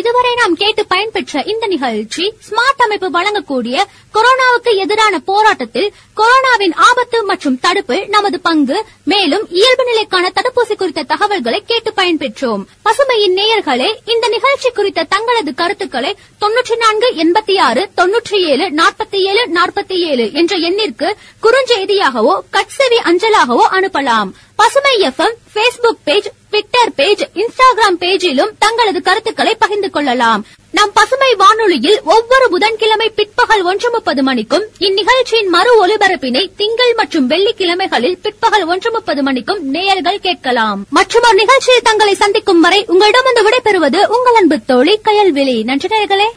இதுவரை 0.00 0.34
நாம் 0.34 0.54
கேட்டு 0.54 0.82
பயன்பெற்ற 0.86 1.42
இந்த 1.52 1.66
நிகழ்ச்சி 1.66 2.24
ஸ்மார்ட் 2.46 2.82
அமைப்பு 2.84 3.08
வழங்கக்கூடிய 3.16 3.76
கொரோனாவுக்கு 4.14 4.70
எதிரான 4.84 5.18
போராட்டத்தில் 5.18 5.92
கொரோனாவின் 6.20 6.74
ஆபத்து 6.88 7.24
மற்றும் 7.24 7.58
தடுப்பு 7.60 7.96
நமது 8.08 8.40
பங்கு. 8.40 8.78
மேலும் 9.04 9.44
இயல்பு 9.50 9.84
நிலைக்கான 9.90 10.30
தடுப்பூசி 10.38 10.74
குறித்த 10.76 11.02
தகவல்களை 11.02 11.62
கேட்டு 11.66 11.92
பயன்பெற்றோம். 11.96 12.62
பசுமையின் 12.84 13.36
நேயர்களே 13.40 13.90
இந்த 14.04 14.28
நிகழ்ச்சி 14.28 14.70
குறித்த 14.70 15.06
தங்களது 15.14 15.54
கருத்துக்களை 15.54 16.16
தொன்னூற்றி 16.40 16.76
நான்கு 16.76 17.10
எண்பத்தி 17.24 17.56
ஆறு 17.60 17.90
தொன்னூற்றி 17.96 18.40
ஏழு 18.52 18.68
நாற்பத்தி 18.80 19.20
ஏழு 19.30 19.44
நாற்பத்தி 19.58 19.98
ஏழு 20.10 20.32
என்ற 20.32 20.56
எண்ணிற்கு 20.68 21.10
குறுஞ்செய்தியாகவோ 21.42 22.36
கட்செவி 22.50 23.00
அஞ்சலாகவோ 23.10 23.66
அனுப்பலாம். 23.78 24.30
பசுமை 24.56 24.96
FM 25.08 25.36
Facebook 25.54 26.02
page 26.04 26.30
Twitter 26.54 26.94
page 26.94 27.22
Instagram 27.34 27.98
பேஜிலும் 27.98 28.50
தங்களது 28.58 29.02
கருத்துக்களை 29.02 29.54
பகிர்ந்து 29.54 29.90
கொள்ளலாம். 29.90 30.46
நம் 30.70 30.90
பசுமை 30.94 31.34
வானொலியில் 31.34 32.00
ஒவ்வொரு 32.04 32.48
புதன்கிழமை 32.50 33.10
பிற்பகல் 33.10 33.62
ஒன்று 33.62 33.90
முப்பது 33.90 34.22
மணிக்கும் 34.22 34.64
இந்நிகழ்ச்சியின் 34.78 35.48
மறு 35.48 35.86
ஒலிபரப்பினை 35.86 36.50
திங்கள் 36.56 36.94
மற்றும் 36.94 37.30
வெள்ளிக்கிழமைகளில் 37.30 38.18
பிற்பகல் 38.22 38.64
ஒன்று 38.64 38.90
முப்பது 38.90 39.22
மணிக்கும் 39.22 39.62
நேயர்கள் 39.62 40.20
கேட்கலாம். 40.20 40.86
மற்றும் 40.90 41.22
ஒரு 41.26 41.34
நிகழ்ச்சியில் 41.34 41.82
தங்களை 41.82 42.14
சந்திக்கும் 42.14 42.60
வரை 42.60 42.84
உங்களிடமிருந்து 42.86 43.50
விடைபெறுவது 43.50 44.06
உங்கள் 44.06 44.34
அன்பு 44.34 44.58
தோழி 44.66 45.00
கயல்விழி. 45.04 45.64
நன்றி 45.64 45.88
நேர்களே 45.88 46.30